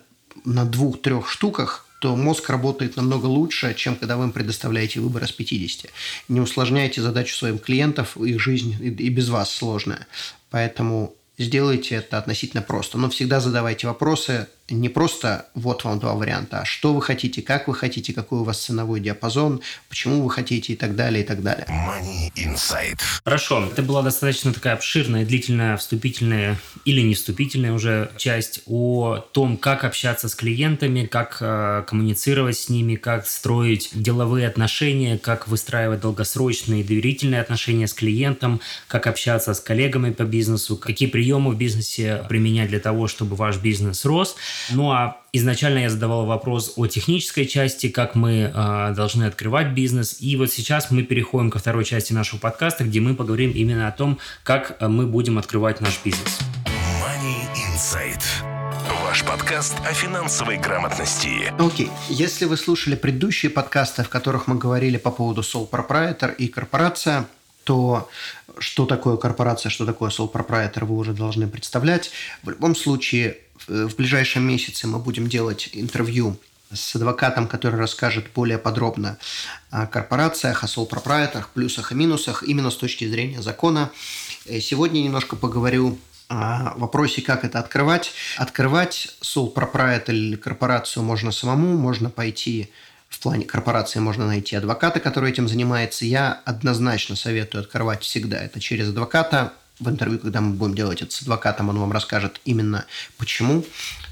на 0.47 0.65
двух-трех 0.65 1.29
штуках, 1.29 1.87
то 2.01 2.17
мозг 2.17 2.49
работает 2.49 2.97
намного 2.97 3.27
лучше, 3.27 3.75
чем 3.75 3.95
когда 3.97 4.17
вы 4.17 4.25
им 4.25 4.33
предоставляете 4.33 5.01
выбор 5.01 5.25
из 5.25 5.33
50. 5.33 5.91
Не 6.29 6.41
усложняйте 6.41 7.03
задачу 7.03 7.37
своим 7.37 7.59
клиентов, 7.59 8.17
их 8.17 8.41
жизнь 8.41 8.75
и 8.81 9.11
без 9.11 9.29
вас 9.29 9.51
сложная. 9.51 10.07
Поэтому 10.49 11.15
сделайте 11.37 11.97
это 11.97 12.17
относительно 12.17 12.63
просто. 12.63 12.97
Но 12.97 13.11
всегда 13.11 13.41
задавайте 13.41 13.87
вопросы, 13.87 14.49
не 14.69 14.89
просто 14.89 15.47
вот 15.55 15.85
вам 15.85 16.01
два 16.01 16.15
варианта, 16.15 16.61
а 16.61 16.65
что 16.65 16.93
вы 16.93 17.01
хотите, 17.01 17.41
как 17.41 17.69
вы 17.69 17.75
хотите, 17.75 18.13
какой 18.13 18.41
у 18.41 18.45
вас 18.45 18.65
ценовой 18.65 19.01
диапазон, 19.01 19.61
почему 19.89 20.23
вы 20.23 20.31
хотите 20.31 20.73
и 20.73 20.77
так 20.77 20.97
далее, 20.97 21.23
и 21.23 21.27
так 21.27 21.43
далее. 21.43 21.67
Money 21.69 22.33
Insight. 22.35 22.99
Хорошо, 23.25 23.69
это 23.71 23.83
была 23.83 24.03
достаточно 24.03 24.53
такая 24.53 24.75
обширная, 24.75 25.25
длительная, 25.25 25.77
вступительная 25.77 26.59
или 26.85 27.01
не 27.01 27.15
вступительная 27.15 27.73
уже 27.73 28.11
часть 28.17 28.63
о 28.67 29.19
том, 29.33 29.57
как 29.57 29.85
общаться 29.85 30.29
с 30.29 30.35
клиентами, 30.35 31.07
как 31.07 31.39
э, 31.41 31.85
коммуницировать 31.87 32.59
с 32.59 32.69
ними, 32.69 32.97
как 32.97 33.29
строить 33.29 33.91
деловые 33.93 34.49
отношения, 34.49 35.17
как 35.17 35.47
выстраивать 35.47 36.01
долгосрочные 36.01 36.83
доверительные 36.83 37.41
отношения 37.41 37.87
с 37.87 37.95
клиентом, 37.95 38.61
как 38.89 39.07
общаться 39.07 39.55
с 39.55 39.61
коллегами 39.61 40.11
по 40.11 40.25
бизнесу, 40.25 40.77
какие 40.77 41.09
приемы 41.09 41.53
в 41.53 41.57
бизнесе 41.57 42.25
применять 42.29 42.69
для 42.69 42.81
того, 42.81 43.07
чтобы 43.07 43.37
ваш 43.37 43.59
бизнес 43.59 44.05
рос– 44.05 44.35
ну 44.71 44.91
а 44.91 45.19
изначально 45.33 45.81
я 45.81 45.91
задавал 45.91 46.27
вопрос 46.27 46.75
о 46.77 46.87
технической 46.87 47.47
части, 47.47 47.89
как 47.89 48.15
мы 48.15 48.53
э, 48.53 48.95
должны 48.95 49.25
открывать 49.25 49.69
бизнес. 49.69 50.17
И 50.21 50.37
вот 50.37 50.53
сейчас 50.53 50.91
мы 50.91 51.03
переходим 51.03 51.51
ко 51.51 51.59
второй 51.59 51.85
части 51.85 52.13
нашего 52.13 52.39
подкаста, 52.39 52.85
где 52.85 53.01
мы 53.01 53.15
поговорим 53.15 53.51
именно 53.51 53.89
о 53.89 53.93
том, 53.93 54.19
как 54.43 54.81
мы 54.81 55.07
будем 55.07 55.39
открывать 55.39 55.81
наш 55.81 56.01
бизнес. 56.05 56.39
Money 57.01 57.47
Insight. 57.55 58.23
Ваш 59.05 59.25
подкаст 59.25 59.77
о 59.89 59.93
финансовой 59.93 60.59
грамотности. 60.59 61.53
Окей. 61.59 61.87
Okay. 61.87 61.91
Если 62.09 62.45
вы 62.45 62.57
слушали 62.57 62.97
предыдущие 62.97 63.51
подкасты, 63.51 64.03
в 64.03 64.09
которых 64.09 64.47
мы 64.47 64.57
говорили 64.57 64.97
по 64.97 65.11
поводу 65.11 65.43
sole 65.43 65.69
proprietor 65.71 66.35
и 66.37 66.49
корпорация, 66.49 67.27
то 67.65 68.09
что 68.59 68.87
такое 68.87 69.17
корпорация, 69.17 69.71
что 69.71 69.87
такое 69.87 70.11
sole 70.11 70.31
proprietor, 70.31 70.85
вы 70.85 70.97
уже 70.97 71.13
должны 71.13 71.49
представлять. 71.49 72.11
В 72.43 72.51
любом 72.51 72.77
случае, 72.77 73.39
в 73.69 73.97
ближайшем 73.97 74.47
месяце 74.47 74.87
мы 74.87 74.99
будем 74.99 75.29
делать 75.29 75.71
интервью 75.73 76.37
с 76.73 76.97
адвокатом, 76.97 77.47
который 77.47 77.79
расскажет 77.79 78.27
более 78.35 78.59
подробно 78.59 79.19
о 79.71 79.87
корпорациях, 79.87 80.65
о 80.65 80.67
sole 80.67 81.47
плюсах 81.55 81.93
и 81.93 81.95
минусах, 81.95 82.43
именно 82.43 82.71
с 82.71 82.77
точки 82.77 83.09
зрения 83.09 83.41
закона. 83.41 83.91
Э, 84.47 84.61
сегодня 84.61 85.01
немножко 85.01 85.37
поговорю 85.37 85.99
о 86.29 86.75
вопросе, 86.77 87.23
как 87.23 87.45
это 87.45 87.61
открывать. 87.61 88.13
Открывать 88.37 89.17
sole 89.23 89.55
proprietor 89.55 90.37
корпорацию 90.37 91.05
можно 91.05 91.31
самому, 91.31 91.77
можно 91.77 92.11
пойти 92.11 92.71
в 93.09 93.21
плане 93.21 93.45
корпорации 93.45 94.01
можно 94.01 94.27
найти 94.27 94.57
адвоката, 94.57 94.99
который 94.99 95.31
этим 95.31 95.49
занимается. 95.49 96.05
Я 96.05 96.43
однозначно 96.45 97.15
советую 97.15 97.63
открывать 97.63 98.03
всегда 98.03 98.39
это 98.39 98.61
через 98.61 98.89
адвоката 98.89 99.53
в 99.79 99.89
интервью, 99.89 100.19
когда 100.19 100.41
мы 100.41 100.55
будем 100.55 100.75
делать 100.75 101.03
это 101.03 101.13
с 101.13 101.23
адвокатом, 101.23 101.69
он 101.69 101.79
вам 101.79 101.93
расскажет 101.93 102.41
именно 102.45 102.87
почему. 103.19 103.65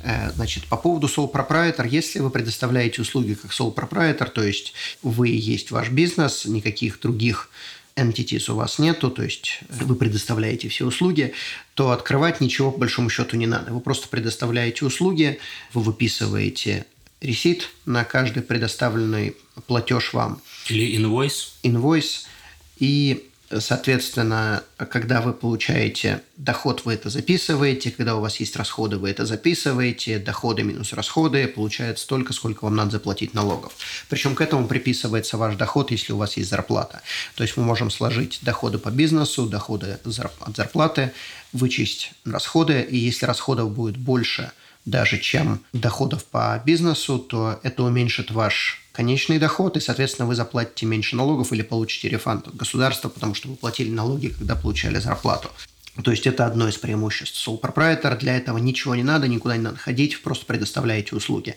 Э, 0.03 0.31
значит, 0.33 0.66
по 0.66 0.77
поводу 0.77 1.07
sole 1.07 1.33
proprietor, 1.33 1.88
если 1.88 2.20
вы 2.20 2.31
предоставляете 2.31 3.03
услуги 3.03 3.35
как 3.35 3.50
sole 3.50 3.74
proprietor, 3.74 4.31
то 4.31 4.42
есть 4.42 4.74
вы 5.03 5.29
есть 5.29 5.70
ваш 5.70 5.90
бизнес, 5.90 6.44
никаких 6.44 7.00
других 7.00 7.48
entities 7.96 8.50
у 8.50 8.57
вас 8.57 8.79
нету, 8.79 9.11
то 9.11 9.22
есть 9.22 9.61
вы 9.68 9.94
предоставляете 9.94 10.68
все 10.68 10.85
услуги, 10.85 11.33
то 11.74 11.92
открывать 11.92 12.40
ничего 12.40 12.70
по 12.70 12.79
большому 12.79 13.09
счету 13.09 13.37
не 13.37 13.46
надо. 13.46 13.72
Вы 13.72 13.81
просто 13.81 14.09
предоставляете 14.09 14.85
услуги, 14.85 15.38
вы 15.72 15.83
выписываете 15.83 16.87
ресит 17.20 17.70
на 17.87 18.05
каждый 18.05 18.42
предоставленный 18.42 19.37
платеж 19.66 20.12
вам. 20.12 20.42
Или 20.68 20.96
инвойс. 20.96 21.55
Инвойс. 21.62 22.27
И 22.79 23.31
Соответственно, 23.50 24.64
когда 24.76 25.20
вы 25.20 25.33
получаете 25.33 26.22
доход, 26.37 26.85
вы 26.85 26.94
это 26.94 27.11
записываете, 27.11 27.90
когда 27.90 28.16
у 28.16 28.20
вас 28.20 28.40
есть 28.40 28.57
расходы, 28.57 28.96
вы 28.96 29.11
это 29.11 29.26
записываете, 29.26 30.18
доходы 30.18 30.62
минус 30.62 30.92
расходы, 30.94 31.46
получается 31.46 32.04
столько, 32.04 32.33
сколько 32.33 32.64
вам 32.64 32.74
надо 32.74 32.92
заплатить 32.92 33.35
налогов. 33.35 33.74
Причем 34.09 34.35
к 34.35 34.40
этому 34.40 34.66
приписывается 34.66 35.37
ваш 35.37 35.57
доход, 35.57 35.90
если 35.90 36.12
у 36.12 36.16
вас 36.16 36.37
есть 36.37 36.48
зарплата. 36.48 37.02
То 37.35 37.42
есть 37.42 37.57
мы 37.57 37.64
можем 37.64 37.90
сложить 37.90 38.38
доходы 38.42 38.78
по 38.78 38.90
бизнесу, 38.90 39.46
доходы 39.46 39.98
от 40.04 40.57
зарплаты, 40.57 41.12
вычесть 41.52 42.12
расходы, 42.24 42.80
и 42.80 42.96
если 42.96 43.26
расходов 43.26 43.70
будет 43.72 43.96
больше 43.96 44.52
даже 44.85 45.18
чем 45.18 45.61
доходов 45.73 46.25
по 46.25 46.61
бизнесу, 46.64 47.18
то 47.18 47.59
это 47.62 47.83
уменьшит 47.83 48.31
ваш 48.31 48.83
конечный 48.92 49.38
доход, 49.38 49.77
и, 49.77 49.81
соответственно, 49.81 50.29
вы 50.29 50.35
заплатите 50.35 50.87
меньше 50.87 51.16
налогов 51.16 51.53
или 51.53 51.62
получите 51.62 52.09
рефанд 52.09 52.47
от 52.49 52.57
государства, 52.57 53.09
потому 53.09 53.35
что 53.35 53.49
вы 53.49 53.57
платили 53.57 53.90
налоги, 53.90 54.29
когда 54.29 54.55
получали 54.55 54.99
зарплату. 54.99 55.51
То 56.02 56.11
есть 56.11 56.26
это 56.26 56.44
одно 56.44 56.68
из 56.68 56.76
преимуществ 56.76 57.46
Sole 57.46 57.61
Proprietor. 57.61 58.18
Для 58.18 58.37
этого 58.37 58.59
ничего 58.59 58.96
не 58.96 59.04
надо, 59.04 59.28
никуда 59.28 59.57
не 59.57 59.62
надо 59.62 59.76
ходить, 59.76 60.22
просто 60.22 60.44
предоставляете 60.44 61.14
услуги. 61.14 61.54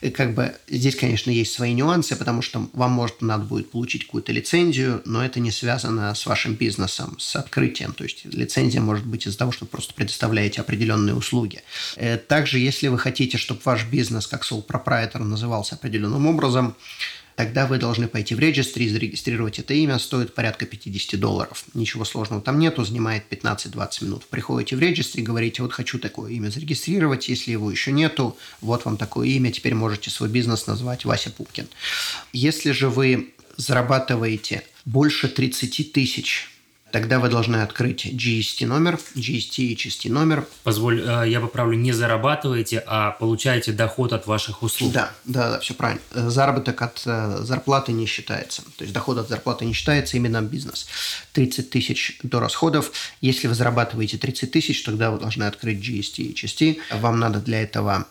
И 0.00 0.10
как 0.10 0.34
бы 0.34 0.54
здесь, 0.68 0.94
конечно, 0.94 1.30
есть 1.30 1.52
свои 1.52 1.72
нюансы, 1.72 2.14
потому 2.14 2.40
что 2.40 2.68
вам, 2.72 2.92
может, 2.92 3.20
надо 3.20 3.44
будет 3.44 3.70
получить 3.70 4.06
какую-то 4.06 4.30
лицензию, 4.32 5.02
но 5.04 5.24
это 5.24 5.40
не 5.40 5.50
связано 5.50 6.14
с 6.14 6.24
вашим 6.26 6.54
бизнесом, 6.54 7.18
с 7.18 7.34
открытием. 7.34 7.92
То 7.92 8.04
есть 8.04 8.24
лицензия 8.26 8.80
может 8.80 9.06
быть 9.06 9.26
из-за 9.26 9.38
того, 9.38 9.50
что 9.50 9.64
вы 9.64 9.70
просто 9.70 9.92
предоставляете 9.92 10.60
определенные 10.60 11.16
услуги. 11.16 11.62
Э, 11.96 12.16
также, 12.16 12.60
если 12.60 12.86
вы 12.86 12.98
хотите, 12.98 13.38
чтобы 13.38 13.60
ваш 13.64 13.86
бизнес 13.86 14.28
как 14.28 14.44
Sole 14.44 14.64
Proprietor 14.64 15.24
назывался 15.24 15.74
определенным 15.74 16.26
образом, 16.26 16.76
тогда 17.40 17.66
вы 17.66 17.78
должны 17.78 18.06
пойти 18.06 18.34
в 18.34 18.38
регистр 18.38 18.82
и 18.82 18.88
зарегистрировать 18.90 19.58
это 19.58 19.72
имя. 19.72 19.98
Стоит 19.98 20.34
порядка 20.34 20.66
50 20.66 21.18
долларов. 21.18 21.64
Ничего 21.72 22.04
сложного 22.04 22.42
там 22.42 22.58
нету, 22.58 22.84
занимает 22.84 23.24
15-20 23.30 24.04
минут. 24.04 24.26
Приходите 24.26 24.76
в 24.76 24.82
и 24.82 25.22
говорите, 25.22 25.62
вот 25.62 25.72
хочу 25.72 25.98
такое 25.98 26.32
имя 26.32 26.50
зарегистрировать, 26.50 27.30
если 27.30 27.52
его 27.52 27.70
еще 27.70 27.92
нету, 27.92 28.36
вот 28.60 28.84
вам 28.84 28.98
такое 28.98 29.28
имя, 29.28 29.50
теперь 29.52 29.74
можете 29.74 30.10
свой 30.10 30.28
бизнес 30.28 30.66
назвать 30.66 31.06
Вася 31.06 31.30
Пупкин. 31.30 31.66
Если 32.34 32.72
же 32.72 32.90
вы 32.90 33.32
зарабатываете 33.56 34.62
больше 34.84 35.26
30 35.26 35.92
тысяч 35.92 36.50
Тогда 36.92 37.20
вы 37.20 37.28
должны 37.28 37.56
открыть 37.56 38.06
GST 38.06 38.66
номер, 38.66 38.98
GST 39.14 39.62
и 39.62 39.74
HST 39.74 40.10
номер. 40.10 40.46
Позволь, 40.64 41.00
э, 41.00 41.28
я 41.28 41.40
поправлю, 41.40 41.76
не 41.76 41.92
зарабатываете, 41.92 42.82
а 42.86 43.12
получаете 43.12 43.72
доход 43.72 44.12
от 44.12 44.26
ваших 44.26 44.62
услуг. 44.62 44.92
Да, 44.92 45.12
да, 45.24 45.50
да, 45.50 45.60
все 45.60 45.74
правильно. 45.74 46.02
Э, 46.12 46.28
заработок 46.28 46.82
от 46.82 47.02
э, 47.06 47.38
зарплаты 47.42 47.92
не 47.92 48.06
считается. 48.06 48.62
То 48.76 48.84
есть 48.84 48.92
доход 48.92 49.18
от 49.18 49.28
зарплаты 49.28 49.64
не 49.64 49.72
считается, 49.72 50.16
именно 50.16 50.42
бизнес. 50.42 50.86
30 51.32 51.70
тысяч 51.70 52.18
до 52.22 52.40
расходов. 52.40 52.92
Если 53.20 53.46
вы 53.46 53.54
зарабатываете 53.54 54.18
30 54.18 54.50
тысяч, 54.50 54.82
тогда 54.82 55.10
вы 55.10 55.18
должны 55.18 55.44
открыть 55.44 55.78
GST 55.78 56.22
и 56.22 56.34
HST. 56.34 56.78
Вам 57.00 57.18
надо 57.18 57.40
для 57.40 57.62
этого 57.62 58.06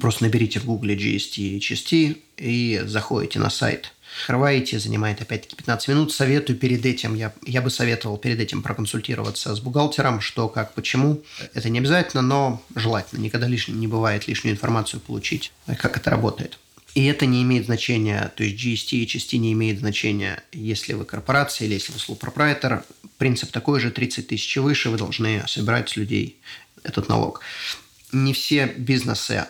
просто 0.00 0.24
наберите 0.24 0.60
в 0.60 0.64
гугле 0.64 0.96
GST 0.96 1.36
и 1.36 1.58
HST 1.58 2.16
и 2.38 2.82
заходите 2.86 3.38
на 3.38 3.50
сайт 3.50 3.92
Открываете, 4.22 4.78
занимает 4.78 5.20
опять-таки 5.20 5.56
15 5.56 5.88
минут. 5.88 6.12
Советую 6.12 6.58
перед 6.58 6.86
этим, 6.86 7.14
я, 7.14 7.32
я 7.44 7.62
бы 7.62 7.70
советовал 7.70 8.16
перед 8.16 8.40
этим 8.40 8.62
проконсультироваться 8.62 9.54
с 9.54 9.60
бухгалтером, 9.60 10.20
что, 10.20 10.48
как, 10.48 10.74
почему. 10.74 11.22
Это 11.52 11.68
не 11.68 11.78
обязательно, 11.78 12.22
но 12.22 12.62
желательно. 12.74 13.20
Никогда 13.20 13.48
лишним 13.48 13.80
не 13.80 13.86
бывает 13.86 14.26
лишнюю 14.28 14.54
информацию 14.54 15.00
получить, 15.00 15.52
как 15.78 15.96
это 15.96 16.10
работает. 16.10 16.58
И 16.94 17.06
это 17.06 17.26
не 17.26 17.42
имеет 17.42 17.66
значения, 17.66 18.32
то 18.36 18.44
есть 18.44 18.56
GST 18.64 18.96
и 18.96 19.06
HST 19.06 19.36
не 19.38 19.52
имеет 19.52 19.80
значения, 19.80 20.42
если 20.52 20.92
вы 20.92 21.04
корпорация 21.04 21.66
или 21.66 21.74
если 21.74 21.92
вы 21.92 22.14
proprietor. 22.14 22.84
Принцип 23.18 23.50
такой 23.50 23.80
же, 23.80 23.90
30 23.90 24.28
тысяч 24.28 24.56
выше, 24.56 24.90
вы 24.90 24.98
должны 24.98 25.42
собирать 25.48 25.88
с 25.88 25.96
людей 25.96 26.38
этот 26.84 27.08
налог. 27.08 27.40
Не 28.12 28.32
все 28.32 28.66
бизнесы 28.66 29.46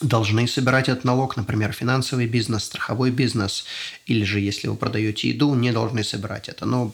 должны 0.00 0.46
собирать 0.46 0.88
этот 0.88 1.04
налог, 1.04 1.36
например, 1.36 1.72
финансовый 1.72 2.26
бизнес, 2.26 2.64
страховой 2.64 3.10
бизнес, 3.10 3.64
или 4.06 4.24
же 4.24 4.40
если 4.40 4.68
вы 4.68 4.76
продаете 4.76 5.28
еду, 5.28 5.54
не 5.54 5.72
должны 5.72 6.04
собирать 6.04 6.48
это. 6.48 6.66
Но 6.66 6.92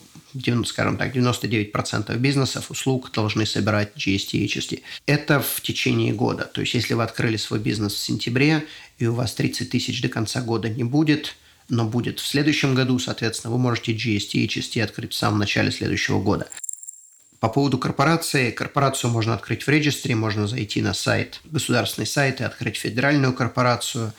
скажем 0.65 0.97
так, 0.97 1.15
99% 1.15 2.17
бизнесов, 2.17 2.71
услуг 2.71 3.13
должны 3.13 3.47
собирать 3.47 3.93
GST 3.97 4.31
и 4.33 4.47
HST. 4.47 4.83
Это 5.07 5.41
в 5.41 5.61
течение 5.61 6.13
года. 6.13 6.45
То 6.45 6.61
есть, 6.61 6.75
если 6.75 6.95
вы 6.95 7.03
открыли 7.03 7.37
свой 7.37 7.61
бизнес 7.61 7.95
в 7.95 7.99
сентябре, 7.99 8.65
и 8.99 9.07
у 9.07 9.15
вас 9.15 9.35
30 9.35 9.71
тысяч 9.71 10.03
до 10.03 10.09
конца 10.09 10.41
года 10.41 10.69
не 10.69 10.85
будет, 10.85 11.37
но 11.69 11.85
будет 11.85 12.21
в 12.21 12.27
следующем 12.27 12.75
году, 12.75 12.99
соответственно, 12.99 13.53
вы 13.53 13.59
можете 13.59 13.93
GST 13.93 14.33
и 14.33 14.47
HST 14.47 14.83
открыть 14.83 15.13
в 15.13 15.17
самом 15.17 15.39
начале 15.39 15.71
следующего 15.71 16.21
года. 16.21 16.49
По 17.45 17.51
поводу 17.51 17.77
корпорации. 17.77 18.51
Корпорацию 18.51 19.11
можно 19.11 19.35
открыть 19.35 19.65
в 19.65 19.69
регистре, 19.69 20.15
можно 20.15 20.47
зайти 20.47 20.81
на 20.81 20.95
сайт, 20.95 21.43
государственный 21.45 22.07
сайт 22.07 22.41
и 22.41 22.45
открыть 22.45 22.79
федеральную 22.79 23.35
корпорацию. 23.35 24.15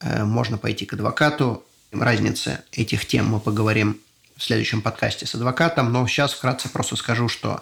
Э, 0.00 0.24
можно 0.24 0.56
пойти 0.56 0.86
к 0.86 0.94
адвокату. 0.94 1.62
Разница 1.92 2.64
этих 2.72 3.04
тем 3.04 3.26
мы 3.26 3.40
поговорим 3.40 4.00
в 4.38 4.42
следующем 4.42 4.80
подкасте 4.80 5.26
с 5.26 5.34
адвокатом, 5.34 5.92
но 5.92 6.06
сейчас 6.06 6.32
вкратце 6.32 6.70
просто 6.70 6.96
скажу, 6.96 7.28
что 7.28 7.60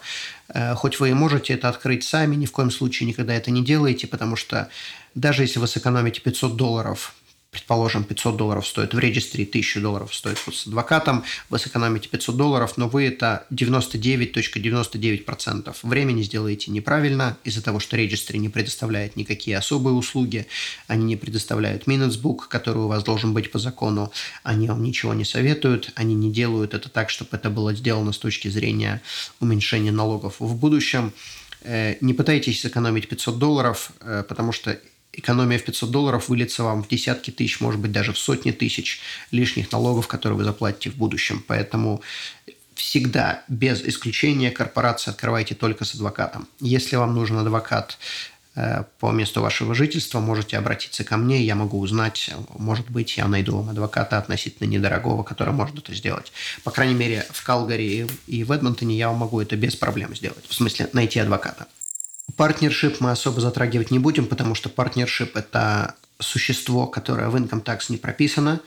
э, 0.50 0.76
хоть 0.76 1.00
вы 1.00 1.10
и 1.10 1.12
можете 1.12 1.54
это 1.54 1.68
открыть 1.68 2.04
сами, 2.04 2.36
ни 2.36 2.46
в 2.46 2.52
коем 2.52 2.70
случае 2.70 3.08
никогда 3.08 3.34
это 3.34 3.50
не 3.50 3.64
делайте, 3.64 4.06
потому 4.06 4.36
что 4.36 4.68
даже 5.16 5.42
если 5.42 5.58
вы 5.58 5.66
сэкономите 5.66 6.20
500 6.20 6.54
долларов 6.54 7.14
предположим, 7.54 8.04
500 8.04 8.36
долларов 8.36 8.66
стоит 8.66 8.92
в 8.92 8.98
регистре, 8.98 9.44
1000 9.44 9.80
долларов 9.80 10.12
стоит 10.14 10.36
с 10.38 10.66
адвокатом, 10.66 11.22
вы 11.48 11.60
сэкономите 11.60 12.08
500 12.08 12.36
долларов, 12.36 12.76
но 12.76 12.88
вы 12.88 13.06
это 13.06 13.46
99.99% 13.50 15.76
времени 15.84 16.22
сделаете 16.22 16.72
неправильно 16.72 17.38
из-за 17.44 17.62
того, 17.62 17.78
что 17.78 17.96
регистре 17.96 18.40
не 18.40 18.48
предоставляет 18.48 19.14
никакие 19.16 19.56
особые 19.56 19.94
услуги, 19.94 20.48
они 20.88 21.04
не 21.04 21.14
предоставляют 21.16 21.84
minutes 21.84 22.20
book, 22.20 22.48
который 22.48 22.82
у 22.82 22.88
вас 22.88 23.04
должен 23.04 23.32
быть 23.32 23.52
по 23.52 23.60
закону, 23.60 24.10
они 24.42 24.66
вам 24.66 24.82
ничего 24.82 25.14
не 25.14 25.24
советуют, 25.24 25.92
они 25.94 26.16
не 26.16 26.32
делают 26.32 26.74
это 26.74 26.88
так, 26.88 27.08
чтобы 27.08 27.30
это 27.32 27.50
было 27.50 27.72
сделано 27.72 28.10
с 28.12 28.18
точки 28.18 28.48
зрения 28.48 29.00
уменьшения 29.38 29.92
налогов 29.92 30.40
в 30.40 30.56
будущем. 30.56 31.12
Э, 31.62 31.94
не 32.00 32.14
пытайтесь 32.14 32.60
сэкономить 32.60 33.08
500 33.08 33.38
долларов, 33.38 33.92
э, 34.00 34.24
потому 34.28 34.50
что 34.52 34.76
экономия 35.16 35.58
в 35.58 35.64
500 35.64 35.90
долларов 35.90 36.28
выльется 36.28 36.62
вам 36.62 36.82
в 36.82 36.88
десятки 36.88 37.30
тысяч, 37.30 37.60
может 37.60 37.80
быть, 37.80 37.92
даже 37.92 38.12
в 38.12 38.18
сотни 38.18 38.50
тысяч 38.50 39.00
лишних 39.30 39.72
налогов, 39.72 40.08
которые 40.08 40.38
вы 40.38 40.44
заплатите 40.44 40.90
в 40.90 40.96
будущем. 40.96 41.42
Поэтому 41.46 42.02
всегда, 42.74 43.42
без 43.48 43.82
исключения, 43.82 44.50
корпорации 44.50 45.10
открывайте 45.10 45.54
только 45.54 45.84
с 45.84 45.94
адвокатом. 45.94 46.48
Если 46.60 46.96
вам 46.96 47.14
нужен 47.14 47.38
адвокат 47.38 47.98
э, 48.56 48.84
по 48.98 49.10
месту 49.10 49.40
вашего 49.40 49.74
жительства, 49.74 50.20
можете 50.20 50.58
обратиться 50.58 51.04
ко 51.04 51.16
мне, 51.16 51.42
я 51.42 51.54
могу 51.54 51.78
узнать, 51.78 52.30
может 52.58 52.90
быть, 52.90 53.16
я 53.16 53.28
найду 53.28 53.56
вам 53.56 53.70
адвоката 53.70 54.18
относительно 54.18 54.68
недорогого, 54.68 55.22
который 55.22 55.54
может 55.54 55.78
это 55.78 55.94
сделать. 55.94 56.32
По 56.62 56.70
крайней 56.70 56.94
мере, 56.94 57.26
в 57.30 57.44
Калгари 57.44 58.06
и 58.26 58.44
в 58.44 58.52
Эдмонтоне 58.52 58.96
я 58.96 59.08
вам 59.08 59.18
могу 59.18 59.40
это 59.40 59.56
без 59.56 59.76
проблем 59.76 60.14
сделать, 60.14 60.44
в 60.48 60.54
смысле 60.54 60.88
найти 60.92 61.20
адвоката. 61.20 61.66
Партнершип 62.36 63.00
мы 63.00 63.10
особо 63.10 63.40
затрагивать 63.40 63.90
не 63.90 63.98
будем, 63.98 64.26
потому 64.26 64.54
что 64.54 64.68
партнершип– 64.68 65.36
это 65.36 65.94
существо, 66.18 66.86
которое 66.86 67.28
в 67.28 67.36
Income 67.36 67.62
Tax 67.62 67.84
не 67.90 67.96
прописано. 67.96 68.60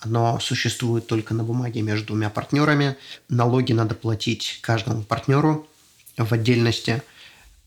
Оно 0.00 0.38
существует 0.40 1.06
только 1.06 1.32
на 1.32 1.42
бумаге 1.42 1.82
между 1.82 2.08
двумя 2.08 2.28
партнерами. 2.30 2.96
Налоги 3.28 3.72
надо 3.72 3.94
платить 3.94 4.58
каждому 4.60 5.02
партнеру 5.02 5.66
в 6.18 6.32
отдельности, 6.32 7.02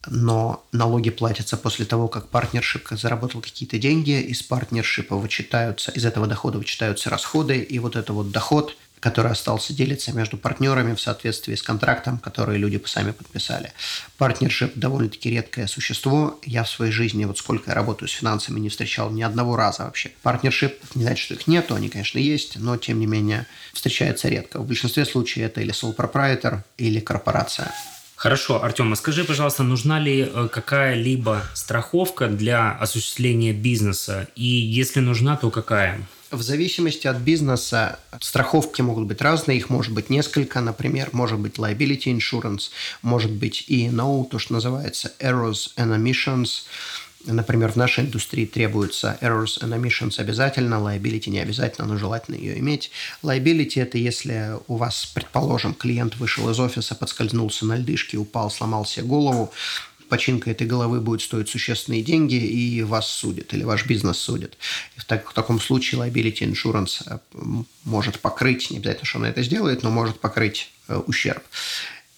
но 0.08 0.66
налоги 0.72 1.10
платятся 1.10 1.58
после 1.58 1.86
того, 1.86 2.08
как 2.08 2.30
партнершип 2.30 2.88
заработал 2.92 3.42
какие-то 3.42 3.78
деньги, 3.78 4.22
из 4.22 4.42
партнершипа 4.42 5.16
вычитаются, 5.16 5.92
из 5.92 6.06
этого 6.06 6.28
дохода 6.28 6.58
вычитаются 6.58 7.10
расходы, 7.10 7.60
и 7.60 7.80
вот 7.80 7.96
это 7.96 8.14
вот 8.14 8.32
доход 8.32 8.76
который 9.00 9.32
остался 9.32 9.74
делиться 9.74 10.12
между 10.12 10.38
партнерами 10.38 10.94
в 10.94 11.02
соответствии 11.02 11.56
с 11.56 11.62
контрактом, 11.62 12.18
который 12.18 12.58
люди 12.58 12.82
сами 12.86 13.12
подписали. 13.12 13.72
Партнершип– 14.18 14.74
довольно-таки 14.76 15.30
редкое 15.30 15.68
существо. 15.68 16.40
Я 16.46 16.64
в 16.64 16.70
своей 16.70 16.92
жизни, 16.92 17.26
вот 17.26 17.38
сколько 17.38 17.72
я 17.72 17.76
работаю 17.76 18.10
с 18.10 18.14
финансами, 18.14 18.60
не 18.60 18.70
встречал 18.70 19.10
ни 19.10 19.22
одного 19.22 19.56
раза 19.56 19.84
вообще. 19.84 20.12
Партнершип, 20.22 20.78
не 20.96 21.04
значит, 21.04 21.24
что 21.24 21.34
их 21.36 21.48
нету, 21.48 21.76
они, 21.76 21.90
конечно, 21.90 22.20
есть, 22.20 22.58
но, 22.58 22.78
тем 22.78 23.00
не 23.00 23.06
менее, 23.06 23.48
встречается 23.74 24.28
редко. 24.28 24.60
В 24.60 24.68
большинстве 24.68 25.06
случаев 25.06 25.46
это 25.46 25.62
или 25.62 25.74
sole 25.74 25.96
proprietor, 25.96 26.64
или 26.78 27.00
корпорация. 27.00 27.72
Хорошо, 28.20 28.62
Артем, 28.62 28.92
а 28.92 28.98
скажи, 28.98 29.24
пожалуйста, 29.24 29.64
нужна 29.64 29.98
ли 29.98 30.30
э, 30.30 30.50
какая-либо 30.52 31.42
страховка 31.54 32.28
для 32.28 32.74
осуществления 32.74 33.54
бизнеса? 33.54 34.28
И 34.36 34.44
если 34.44 35.00
нужна, 35.00 35.38
то 35.38 35.50
какая? 35.50 36.06
В 36.30 36.42
зависимости 36.42 37.08
от 37.08 37.16
бизнеса 37.16 37.98
страховки 38.20 38.82
могут 38.82 39.06
быть 39.06 39.22
разные, 39.22 39.58
их 39.58 39.70
может 39.70 39.94
быть 39.94 40.10
несколько. 40.10 40.60
Например, 40.60 41.08
может 41.14 41.40
быть 41.40 41.56
liability 41.56 42.14
insurance, 42.14 42.72
может 43.02 43.32
быть 43.32 43.64
E&O, 43.70 44.26
то, 44.26 44.38
что 44.38 44.52
называется 44.52 45.14
errors 45.22 45.70
and 45.78 45.96
omissions. 45.96 46.66
Например, 47.26 47.72
в 47.72 47.76
нашей 47.76 48.06
индустрии 48.06 48.46
требуется 48.46 49.18
errors 49.22 49.62
and 49.62 49.78
omissions 49.78 50.20
обязательно, 50.20 50.76
liability 50.76 51.30
не 51.30 51.40
обязательно, 51.40 51.86
но 51.88 51.98
желательно 51.98 52.36
ее 52.36 52.58
иметь. 52.60 52.92
Liability– 53.24 53.74
это 53.82 53.98
если 53.98 54.58
у 54.68 54.78
вас, 54.78 55.06
предположим, 55.14 55.74
клиент 55.74 56.16
вышел 56.16 56.50
из 56.50 56.60
офиса, 56.60 56.96
подскользнулся 56.96 57.66
на 57.66 57.76
льдышке, 57.76 58.18
упал, 58.18 58.50
сломал 58.50 58.86
себе 58.86 59.06
голову, 59.06 59.52
починка 60.10 60.52
этой 60.52 60.66
головы 60.66 61.00
будет 61.02 61.22
стоить 61.22 61.50
существенные 61.50 62.04
деньги, 62.04 62.36
и 62.36 62.82
вас 62.84 63.08
судят, 63.10 63.54
или 63.54 63.64
ваш 63.64 63.86
бизнес 63.86 64.18
судит. 64.18 64.58
И 64.96 65.00
в, 65.00 65.06
так, 65.06 65.30
в 65.30 65.34
таком 65.34 65.60
случае 65.60 66.02
liability 66.02 66.52
insurance 66.52 67.04
э, 67.06 67.20
может 67.84 68.20
покрыть, 68.20 68.72
не 68.72 68.78
обязательно, 68.78 69.06
что 69.06 69.20
он 69.20 69.26
это 69.26 69.44
сделает, 69.44 69.84
но 69.84 69.92
может 69.92 70.20
покрыть 70.20 70.72
э, 70.88 70.96
ущерб. 71.06 71.44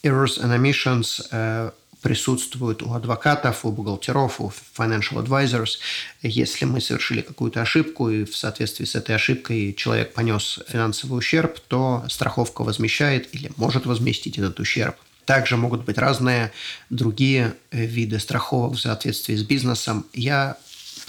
Errors 0.04 0.40
and 0.42 0.56
omissions 0.58 1.28
э, 1.32 1.72
присутствуют 2.02 2.84
у 2.84 2.94
адвокатов, 2.94 3.66
у 3.66 3.72
бухгалтеров, 3.72 4.42
у 4.42 4.52
financial 4.78 5.24
advisors. 5.24 5.78
Если 6.22 6.66
мы 6.66 6.82
совершили 6.82 7.22
какую-то 7.22 7.62
ошибку, 7.62 8.10
и 8.10 8.26
в 8.26 8.36
соответствии 8.36 8.86
с 8.86 8.96
этой 8.96 9.16
ошибкой 9.16 9.74
человек 9.74 10.14
понес 10.14 10.60
финансовый 10.68 11.18
ущерб, 11.18 11.60
то 11.68 12.04
страховка 12.10 12.64
возмещает 12.64 13.34
или 13.36 13.52
может 13.58 13.86
возместить 13.86 14.38
этот 14.38 14.60
ущерб. 14.60 14.96
Также 15.26 15.56
могут 15.56 15.86
быть 15.86 15.98
разные 15.98 16.52
другие 16.90 17.54
виды 17.72 18.20
страховок 18.20 18.76
в 18.76 18.80
соответствии 18.80 19.36
с 19.36 19.44
бизнесом. 19.44 20.06
Я 20.14 20.58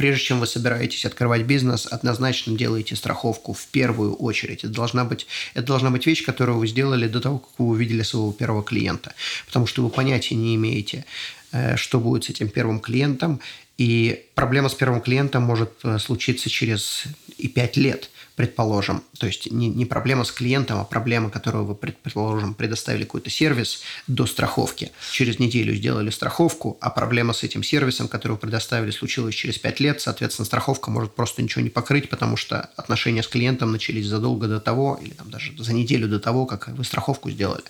прежде 0.03 0.25
чем 0.25 0.41
вы 0.41 0.49
собираетесь 0.49 1.05
открывать 1.05 1.43
бизнес, 1.43 1.87
однозначно 1.87 2.59
делайте 2.59 2.97
страховку 2.97 3.53
в 3.53 3.65
первую 3.69 4.15
очередь. 4.15 4.65
Это 4.65 4.73
должна 4.73 5.05
быть, 5.05 5.29
это 5.55 5.65
должна 5.65 5.91
быть 5.93 6.07
вещь, 6.07 6.25
которую 6.25 6.59
вы 6.59 6.67
сделали 6.67 7.07
до 7.07 7.21
того, 7.21 7.39
как 7.39 7.51
вы 7.59 7.67
увидели 7.67 8.03
своего 8.03 8.33
первого 8.33 8.65
клиента. 8.65 9.15
Потому 9.47 9.69
что 9.69 9.85
вы 9.85 9.91
понятия 9.91 10.35
не 10.35 10.57
имеете, 10.57 11.05
э, 11.53 11.77
что 11.77 12.01
будет 12.01 12.25
с 12.25 12.31
этим 12.31 12.49
первым 12.49 12.81
клиентом. 12.81 13.39
И 13.79 14.25
проблема 14.35 14.69
с 14.69 14.75
первым 14.75 15.03
клиентом 15.03 15.45
может 15.45 15.71
э, 15.85 16.01
случиться 16.01 16.51
через 16.51 17.05
и 17.39 17.47
пять 17.47 17.77
лет– 17.77 18.11
предположим, 18.35 19.03
то 19.19 19.27
есть 19.27 19.51
не, 19.51 19.69
не 19.69 19.85
проблема 19.85 20.25
с 20.25 20.33
клиентом, 20.33 20.79
а 20.79 20.85
проблема, 20.85 21.31
которую 21.31 21.65
вы, 21.65 21.75
предположим, 21.75 22.55
предоставили 22.55 23.05
какой-то 23.05 23.31
сервис 23.31 23.83
до 24.07 24.27
страховки. 24.27 24.91
Через 25.13 25.39
неделю 25.39 25.75
сделали 25.75 26.11
страховку, 26.11 26.79
а 26.81 26.91
проблема 26.91 27.35
с 27.35 27.43
этим 27.43 27.63
сервисом, 27.63 28.09
который 28.09 28.33
вы 28.33 28.39
предоставили, 28.39 28.91
случилась 28.91 29.35
через 29.35 29.59
5 29.59 29.81
лет, 29.81 30.01
соответственно, 30.01 30.47
страховка 30.47 30.91
может 30.91 31.15
просто 31.15 31.43
ничего 31.43 31.63
не 31.63 31.71
покрыть, 31.71 32.09
потому 32.09 32.37
что 32.37 32.61
отношения 32.77 33.23
с 33.23 33.29
клиентом 33.29 33.71
начались 33.71 34.07
задолго 34.07 34.49
до 34.49 34.61
того, 34.61 34.99
или 35.03 35.13
там 35.13 35.31
даже 35.31 35.53
за 35.59 35.73
неделю 35.73 36.09
до 36.09 36.19
того, 36.19 36.47
как 36.47 36.69
вы 36.69 36.85
страховку 36.85 37.31
сделали. 37.31 37.65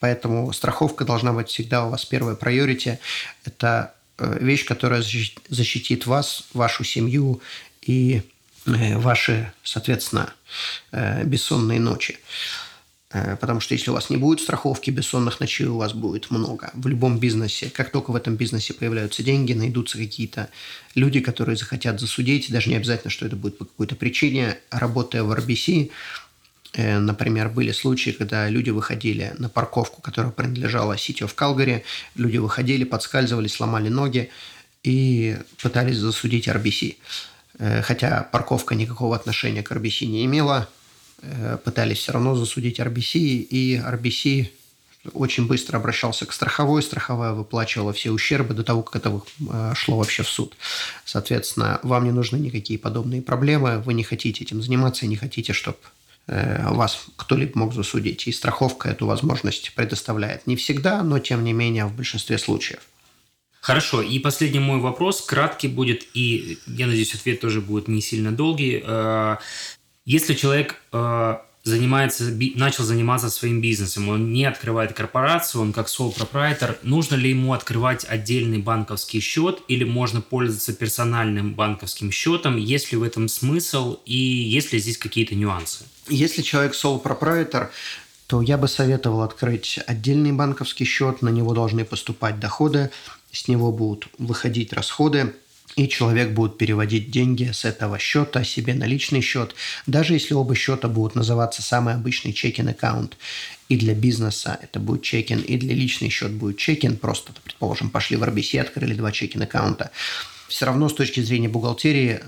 Поэтому 0.00 0.52
страховка 0.52 1.04
должна 1.04 1.32
быть 1.32 1.48
всегда 1.48 1.84
у 1.84 1.90
вас 1.90 2.04
первое 2.04 2.34
priority. 2.34 2.98
Это 3.44 3.94
э, 4.18 4.38
вещь, 4.40 4.64
которая 4.64 5.02
защитит 5.48 6.06
вас, 6.06 6.44
вашу 6.52 6.84
семью 6.84 7.40
и 7.82 8.22
ваши, 8.98 9.52
соответственно, 9.62 10.32
э, 10.92 11.24
бессонные 11.24 11.80
ночи. 11.80 12.18
Э, 13.10 13.36
потому 13.36 13.60
что 13.60 13.74
если 13.74 13.90
у 13.90 13.94
вас 13.94 14.10
не 14.10 14.16
будет 14.16 14.40
страховки, 14.40 14.90
бессонных 14.90 15.40
ночей 15.40 15.66
у 15.66 15.78
вас 15.78 15.94
будет 15.94 16.30
много. 16.30 16.70
В 16.74 16.86
любом 16.86 17.18
бизнесе, 17.18 17.70
как 17.70 17.90
только 17.90 18.10
в 18.10 18.16
этом 18.16 18.36
бизнесе 18.36 18.74
появляются 18.74 19.22
деньги, 19.22 19.54
найдутся 19.54 19.98
какие-то 19.98 20.48
люди, 20.94 21.20
которые 21.20 21.56
захотят 21.56 22.00
засудить, 22.00 22.50
даже 22.50 22.68
не 22.70 22.76
обязательно, 22.76 23.10
что 23.10 23.26
это 23.26 23.36
будет 23.36 23.58
по 23.58 23.64
какой-то 23.64 23.96
причине. 23.96 24.58
Работая 24.70 25.22
в 25.22 25.32
RBC, 25.32 25.90
например, 26.76 27.48
были 27.48 27.72
случаи, 27.72 28.10
когда 28.10 28.48
люди 28.50 28.70
выходили 28.70 29.34
на 29.38 29.48
парковку, 29.48 30.02
которая 30.02 30.32
принадлежала 30.32 30.94
City 30.94 31.20
of 31.20 31.34
Calgary, 31.34 31.82
люди 32.14 32.36
выходили, 32.36 32.84
подскальзывались, 32.84 33.54
сломали 33.54 33.88
ноги 33.88 34.30
и 34.82 35.36
пытались 35.62 35.96
засудить 35.96 36.48
RBC. 36.48 36.96
Э, 37.58 37.82
хотя 37.82 38.28
парковка 38.32 38.74
никакого 38.74 39.16
отношения 39.16 39.62
к 39.62 39.72
RBC 39.72 40.06
не 40.06 40.24
имела, 40.24 40.68
э, 41.22 41.58
пытались 41.64 41.98
все 41.98 42.12
равно 42.12 42.34
засудить 42.36 42.78
RBC, 42.78 43.18
и 43.18 43.76
RBC 43.76 44.50
очень 45.12 45.46
быстро 45.46 45.78
обращался 45.78 46.26
к 46.26 46.32
страховой, 46.32 46.82
страховая 46.82 47.32
выплачивала 47.32 47.92
все 47.92 48.10
ущербы 48.10 48.54
до 48.54 48.62
того, 48.62 48.82
как 48.82 48.96
это 48.96 49.20
э, 49.50 49.72
шло 49.74 49.98
вообще 49.98 50.22
в 50.22 50.28
суд. 50.28 50.56
Соответственно, 51.04 51.80
вам 51.82 52.04
не 52.04 52.12
нужны 52.12 52.36
никакие 52.36 52.78
подобные 52.78 53.22
проблемы, 53.22 53.80
вы 53.80 53.94
не 53.94 54.04
хотите 54.04 54.44
этим 54.44 54.62
заниматься, 54.62 55.06
не 55.06 55.16
хотите, 55.16 55.52
чтобы 55.52 55.78
вас 56.26 57.06
кто-либо 57.16 57.58
мог 57.58 57.72
засудить. 57.72 58.28
И 58.28 58.32
страховка 58.32 58.90
эту 58.90 59.06
возможность 59.06 59.74
предоставляет. 59.74 60.46
Не 60.46 60.56
всегда, 60.56 61.02
но 61.02 61.18
тем 61.20 61.42
не 61.42 61.54
менее 61.54 61.86
в 61.86 61.96
большинстве 61.96 62.36
случаев. 62.36 62.80
Хорошо, 63.60 64.02
и 64.02 64.18
последний 64.18 64.60
мой 64.60 64.80
вопрос, 64.80 65.20
краткий 65.20 65.68
будет, 65.68 66.06
и 66.14 66.58
я 66.66 66.86
надеюсь, 66.86 67.14
ответ 67.14 67.40
тоже 67.40 67.60
будет 67.60 67.88
не 67.88 68.00
сильно 68.00 68.32
долгий. 68.32 68.82
Э, 68.84 69.36
если 70.06 70.34
человек 70.34 70.76
э, 70.92 71.36
занимается, 71.64 72.24
начал 72.54 72.84
заниматься 72.84 73.30
своим 73.30 73.60
бизнесом, 73.60 74.08
он 74.08 74.32
не 74.32 74.44
открывает 74.44 74.92
корпорацию, 74.92 75.62
он 75.62 75.72
как 75.72 75.88
sole 75.88 76.14
proprietor, 76.16 76.76
нужно 76.82 77.14
ли 77.14 77.30
ему 77.30 77.52
открывать 77.52 78.04
отдельный 78.08 78.58
банковский 78.58 79.20
счет 79.20 79.62
или 79.68 79.84
можно 79.84 80.20
пользоваться 80.20 80.72
персональным 80.72 81.54
банковским 81.54 82.10
счетом, 82.10 82.56
есть 82.56 82.92
ли 82.92 82.98
в 82.98 83.02
этом 83.02 83.28
смысл 83.28 83.98
и 84.06 84.16
есть 84.16 84.72
ли 84.72 84.78
здесь 84.78 84.98
какие-то 84.98 85.34
нюансы? 85.34 85.84
Если 86.08 86.42
человек 86.42 86.74
sole 86.74 87.02
proprietor, 87.02 87.68
то 88.28 88.42
я 88.42 88.58
бы 88.58 88.68
советовал 88.68 89.22
открыть 89.22 89.80
отдельный 89.86 90.32
банковский 90.32 90.84
счет, 90.84 91.22
на 91.22 91.30
него 91.30 91.54
должны 91.54 91.86
поступать 91.86 92.38
доходы, 92.38 92.90
с 93.32 93.48
него 93.48 93.72
будут 93.72 94.08
выходить 94.18 94.74
расходы, 94.74 95.34
и 95.76 95.88
человек 95.88 96.32
будет 96.32 96.58
переводить 96.58 97.10
деньги 97.10 97.50
с 97.50 97.64
этого 97.64 97.98
счета 97.98 98.44
себе 98.44 98.74
на 98.74 98.84
личный 98.84 99.22
счет, 99.22 99.54
даже 99.86 100.12
если 100.12 100.34
оба 100.34 100.54
счета 100.54 100.88
будут 100.88 101.14
называться 101.14 101.62
самый 101.62 101.94
обычный 101.94 102.34
чекин 102.34 102.68
аккаунт. 102.68 103.16
И 103.70 103.78
для 103.78 103.94
бизнеса 103.94 104.58
это 104.60 104.78
будет 104.78 105.02
чекин, 105.02 105.40
и 105.40 105.56
для 105.56 105.74
личный 105.74 106.10
счет 106.10 106.32
будет 106.32 106.58
чекин. 106.58 106.98
Просто, 106.98 107.32
предположим, 107.42 107.88
пошли 107.88 108.18
в 108.18 108.22
RBC, 108.22 108.60
открыли 108.60 108.92
два 108.92 109.10
чекин 109.10 109.42
аккаунта. 109.42 109.90
Все 110.48 110.66
равно 110.66 110.90
с 110.90 110.94
точки 110.94 111.20
зрения 111.20 111.48
бухгалтерии 111.48 112.20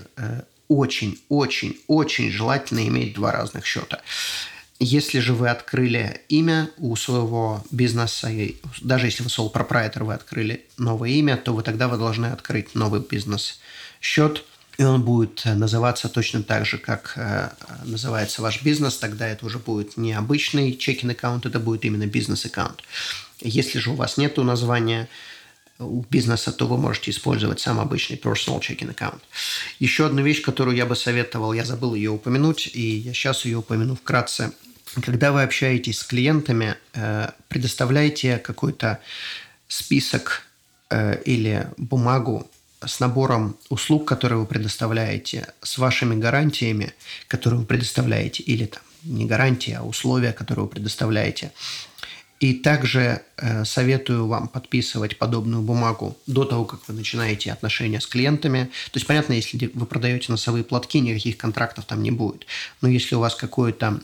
очень-очень-очень 0.67 2.27
э, 2.27 2.31
желательно 2.31 2.87
иметь 2.87 3.13
два 3.13 3.31
разных 3.31 3.67
счета. 3.67 4.01
Если 4.83 5.19
же 5.19 5.35
вы 5.35 5.49
открыли 5.49 6.21
имя 6.27 6.71
у 6.77 6.95
своего 6.95 7.63
бизнеса, 7.69 8.31
даже 8.81 9.05
если 9.05 9.21
вы 9.21 9.29
sole 9.29 9.53
proprietor, 9.53 10.05
вы 10.05 10.15
открыли 10.15 10.65
новое 10.79 11.11
имя, 11.11 11.37
то 11.37 11.53
вы 11.53 11.61
тогда 11.61 11.87
вы 11.87 11.97
должны 11.97 12.25
открыть 12.25 12.73
новый 12.73 12.99
бизнес-счет, 12.99 14.43
и 14.79 14.83
он 14.83 15.03
будет 15.03 15.45
называться 15.45 16.09
точно 16.09 16.41
так 16.41 16.65
же, 16.65 16.79
как 16.79 17.13
э, 17.15 17.51
называется 17.85 18.41
ваш 18.41 18.63
бизнес, 18.63 18.97
тогда 18.97 19.27
это 19.27 19.45
уже 19.45 19.59
будет 19.59 19.97
не 19.97 20.13
обычный 20.13 20.75
чекин 20.75 21.11
аккаунт, 21.11 21.45
это 21.45 21.59
будет 21.59 21.85
именно 21.85 22.07
бизнес-аккаунт. 22.07 22.81
Если 23.39 23.77
же 23.77 23.91
у 23.91 23.95
вас 23.95 24.17
нет 24.17 24.37
названия 24.37 25.07
у 25.77 26.03
бизнеса, 26.09 26.51
то 26.51 26.65
вы 26.65 26.77
можете 26.77 27.11
использовать 27.11 27.59
сам 27.59 27.79
обычный 27.79 28.17
personal 28.17 28.59
checking 28.59 28.91
account. 28.95 29.19
Еще 29.77 30.07
одна 30.07 30.23
вещь, 30.23 30.41
которую 30.41 30.75
я 30.75 30.87
бы 30.87 30.95
советовал, 30.95 31.53
я 31.53 31.65
забыл 31.65 31.93
ее 31.93 32.09
упомянуть, 32.09 32.71
и 32.73 32.97
я 32.97 33.13
сейчас 33.13 33.45
ее 33.45 33.59
упомяну 33.59 33.95
вкратце– 33.95 34.51
когда 34.99 35.31
вы 35.31 35.43
общаетесь 35.43 35.99
с 35.99 36.03
клиентами, 36.03 36.75
э, 36.93 37.29
предоставляйте 37.47 38.37
какой-то 38.37 38.99
список 39.67 40.43
э, 40.89 41.21
или 41.23 41.67
бумагу 41.77 42.49
с 42.85 42.99
набором 42.99 43.57
услуг, 43.69 44.07
которые 44.07 44.39
вы 44.39 44.45
предоставляете, 44.45 45.47
с 45.61 45.77
вашими 45.77 46.15
гарантиями, 46.15 46.93
которые 47.27 47.61
вы 47.61 47.65
предоставляете, 47.65 48.43
или 48.43 48.65
там 48.65 48.81
не 49.03 49.25
гарантии, 49.25 49.73
а 49.73 49.83
условия, 49.83 50.33
которые 50.33 50.65
вы 50.65 50.69
предоставляете. 50.69 51.51
И 52.39 52.55
также 52.55 53.21
э, 53.37 53.65
советую 53.65 54.25
вам 54.25 54.47
подписывать 54.47 55.19
подобную 55.19 55.61
бумагу 55.61 56.17
до 56.25 56.43
того, 56.43 56.65
как 56.65 56.79
вы 56.87 56.95
начинаете 56.95 57.51
отношения 57.51 58.01
с 58.01 58.07
клиентами. 58.07 58.71
То 58.91 58.97
есть, 58.97 59.05
понятно, 59.05 59.33
если 59.33 59.69
вы 59.75 59.85
продаете 59.85 60.31
носовые 60.31 60.63
платки, 60.63 60.99
никаких 60.99 61.37
контрактов 61.37 61.85
там 61.85 62.01
не 62.01 62.09
будет. 62.09 62.47
Но 62.81 62.87
если 62.87 63.13
у 63.13 63.19
вас 63.19 63.35
какое-то 63.35 64.01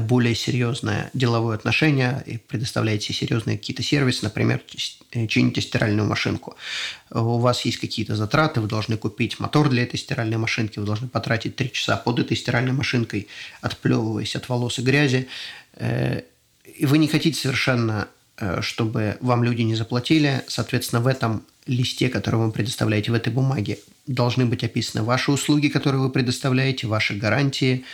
более 0.00 0.34
серьезное 0.34 1.10
деловое 1.14 1.56
отношение 1.56 2.22
и 2.26 2.38
предоставляете 2.38 3.12
серьезные 3.12 3.58
какие-то 3.58 3.82
сервисы, 3.82 4.24
например, 4.24 4.62
э, 5.12 5.26
чините 5.26 5.60
стиральную 5.60 6.08
машинку. 6.08 6.56
У 7.10 7.38
вас 7.38 7.64
есть 7.64 7.78
какие-то 7.78 8.16
затраты, 8.16 8.60
вы 8.60 8.68
должны 8.68 8.96
купить 8.96 9.40
мотор 9.40 9.68
для 9.68 9.82
этой 9.82 9.98
стиральной 9.98 10.38
машинки, 10.38 10.78
вы 10.78 10.86
должны 10.86 11.08
потратить 11.08 11.56
3 11.56 11.72
часа 11.72 11.96
под 11.96 12.18
этой 12.18 12.36
стиральной 12.36 12.72
машинкой, 12.72 13.28
отплевываясь 13.60 14.36
от 14.36 14.48
волос 14.48 14.78
и 14.78 14.82
грязи. 14.82 15.28
Э, 15.74 16.22
и 16.76 16.86
вы 16.86 16.98
не 16.98 17.08
хотите 17.08 17.38
совершенно, 17.38 18.08
чтобы 18.62 19.16
вам 19.20 19.44
люди 19.44 19.62
не 19.62 19.76
заплатили. 19.76 20.42
Соответственно, 20.48 21.00
в 21.00 21.06
этом 21.06 21.44
листе, 21.66 22.08
который 22.08 22.36
вы 22.36 22.50
предоставляете 22.50 23.10
в 23.10 23.14
этой 23.14 23.32
бумаге, 23.32 23.78
должны 24.06 24.44
быть 24.44 24.64
описаны 24.64 25.02
ваши 25.02 25.32
услуги, 25.32 25.68
которые 25.68 26.02
вы 26.02 26.10
предоставляете, 26.10 26.86
ваши 26.86 27.14
гарантии, 27.14 27.84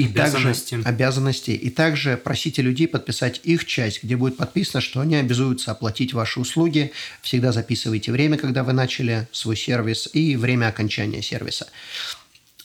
и 0.00 0.06
обязанности. 0.06 0.74
Также, 0.74 0.88
обязанности. 0.88 1.50
И 1.50 1.70
также 1.70 2.16
просите 2.16 2.62
людей 2.62 2.88
подписать 2.88 3.40
их 3.44 3.64
часть, 3.64 4.02
где 4.02 4.16
будет 4.16 4.36
подписано, 4.36 4.80
что 4.80 5.00
они 5.00 5.16
обязуются 5.16 5.72
оплатить 5.72 6.12
ваши 6.12 6.40
услуги. 6.40 6.92
Всегда 7.22 7.52
записывайте 7.52 8.12
время, 8.12 8.36
когда 8.36 8.64
вы 8.64 8.72
начали 8.72 9.28
свой 9.32 9.56
сервис, 9.56 10.08
и 10.12 10.36
время 10.36 10.68
окончания 10.68 11.22
сервиса. 11.22 11.68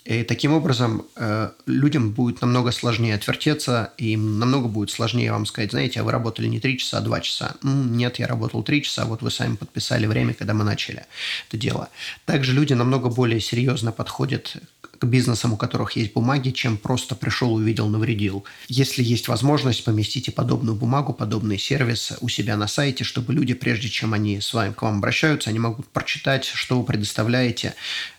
И 0.06 0.22
таким 0.22 0.54
образом 0.54 1.08
э, 1.16 1.50
людям 1.66 2.12
будет 2.12 2.42
намного 2.42 2.72
сложнее 2.72 3.16
отвертеться, 3.16 3.92
и 3.98 4.14
им 4.14 4.38
намного 4.38 4.68
будет 4.68 4.92
сложнее 4.92 5.32
вам 5.32 5.48
сказать, 5.48 5.72
знаете, 5.72 6.00
а 6.00 6.04
вы 6.04 6.12
работали 6.12 6.46
не 6.48 6.60
3 6.60 6.78
часа, 6.78 7.00
а 7.00 7.02
2 7.02 7.22
часа. 7.22 7.56
Нет, 7.64 8.20
я 8.20 8.28
работал 8.28 8.62
3 8.62 8.84
часа, 8.84 9.06
вот 9.06 9.24
вы 9.24 9.32
сами 9.32 9.56
подписали 9.56 10.06
время, 10.06 10.36
когда 10.36 10.54
мы 10.54 10.64
начали 10.64 11.06
это 11.50 11.58
дело. 11.58 11.90
Также 12.26 12.54
люди 12.54 12.74
намного 12.74 13.10
более 13.10 13.40
серьезно 13.40 13.92
подходят 13.92 14.58
к 15.00 15.06
бизнесам, 15.06 15.54
у 15.54 15.58
которых 15.58 15.94
есть 15.94 16.14
бумаги, 16.14 16.52
чем 16.52 16.78
просто 16.78 17.16
пришел, 17.16 17.54
увидел, 17.54 17.88
навредил. 17.88 18.46
Если 18.68 19.04
есть 19.04 19.28
возможность, 19.28 19.84
поместите 19.84 20.32
подобную 20.32 20.76
бумагу, 20.76 21.14
подобный 21.14 21.58
сервис 21.58 22.14
у 22.22 22.30
себя 22.30 22.58
на 22.58 22.68
сайте, 22.68 23.04
чтобы 23.04 23.34
люди, 23.34 23.54
прежде 23.54 23.90
чем 23.90 24.14
они 24.14 24.42
с 24.42 24.54
вами 24.54 24.74
к 24.74 24.82
вам 24.82 24.98
обращаются, 24.98 25.50
они 25.50 25.60
могут 25.60 25.88
прочитать, 25.88 26.46
что 26.46 26.80
вы 26.80 26.86
предоставляете, 26.86 27.76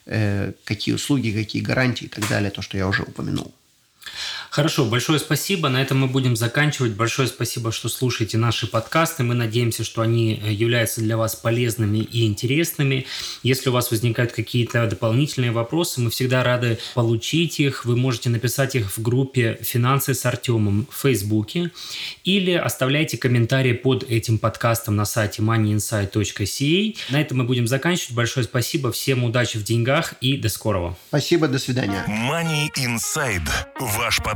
э, 0.07 0.53
какие 0.65 0.95
услуги, 0.95 1.31
какие 1.31 1.63
гарантии 1.63 2.07
и 2.07 2.09
так 2.09 2.29
далее, 2.29 2.51
то, 2.51 2.63
что 2.63 2.77
я 2.77 2.87
уже 2.87 3.03
упомянул. 3.03 3.53
Хорошо, 4.51 4.85
большое 4.85 5.19
спасибо. 5.19 5.69
На 5.69 5.83
этом 5.83 5.99
мы 5.99 6.07
будем 6.07 6.37
заканчивать. 6.37 6.93
Большое 6.93 7.29
спасибо, 7.29 7.73
что 7.73 7.89
слушаете 7.89 8.39
наши 8.39 8.67
подкасты. 8.67 9.23
Мы 9.23 9.35
надеемся, 9.35 9.85
что 9.85 10.03
они 10.03 10.41
э, 10.43 10.53
являются 10.53 11.01
для 11.01 11.17
вас 11.17 11.37
полезными 11.37 11.99
и 11.99 12.27
интересными. 12.27 13.07
Если 13.43 13.69
у 13.69 13.73
вас 13.73 13.91
возникают 13.91 14.33
какие-то 14.33 14.87
дополнительные 14.87 15.53
вопросы, 15.53 16.01
мы 16.01 16.11
всегда 16.11 16.43
рады 16.43 16.79
получить 16.95 17.61
их. 17.61 17.85
Вы 17.85 17.97
можете 17.97 18.31
написать 18.31 18.75
их 18.77 18.97
в 18.97 19.03
группе 19.03 19.59
«Финансы 19.61 20.15
с 20.15 20.25
Артемом» 20.25 20.87
в 20.91 21.03
Фейсбуке 21.03 21.71
или 22.25 22.53
оставляйте 22.53 23.19
комментарии 23.19 23.73
под 23.73 24.05
этим 24.05 24.39
подкастом 24.39 24.97
на 24.97 25.05
сайте 25.05 25.43
moneyinsight.ca. 25.43 26.97
На 27.11 27.21
этом 27.21 27.39
мы 27.39 27.45
будем 27.45 27.67
заканчивать. 27.67 28.15
Большое 28.15 28.45
спасибо. 28.45 28.93
Всем 28.93 29.25
удачи 29.25 29.59
в 29.59 29.65
деньгах 29.65 30.15
и 30.21 30.37
до 30.37 30.49
скорого. 30.49 30.97
Спасибо, 31.09 31.49
до 31.49 31.59
свидания. 31.59 32.05
Money 32.09 32.69
Inside. 32.77 33.49
Ваш 33.81 34.19
подкаст 34.19 34.36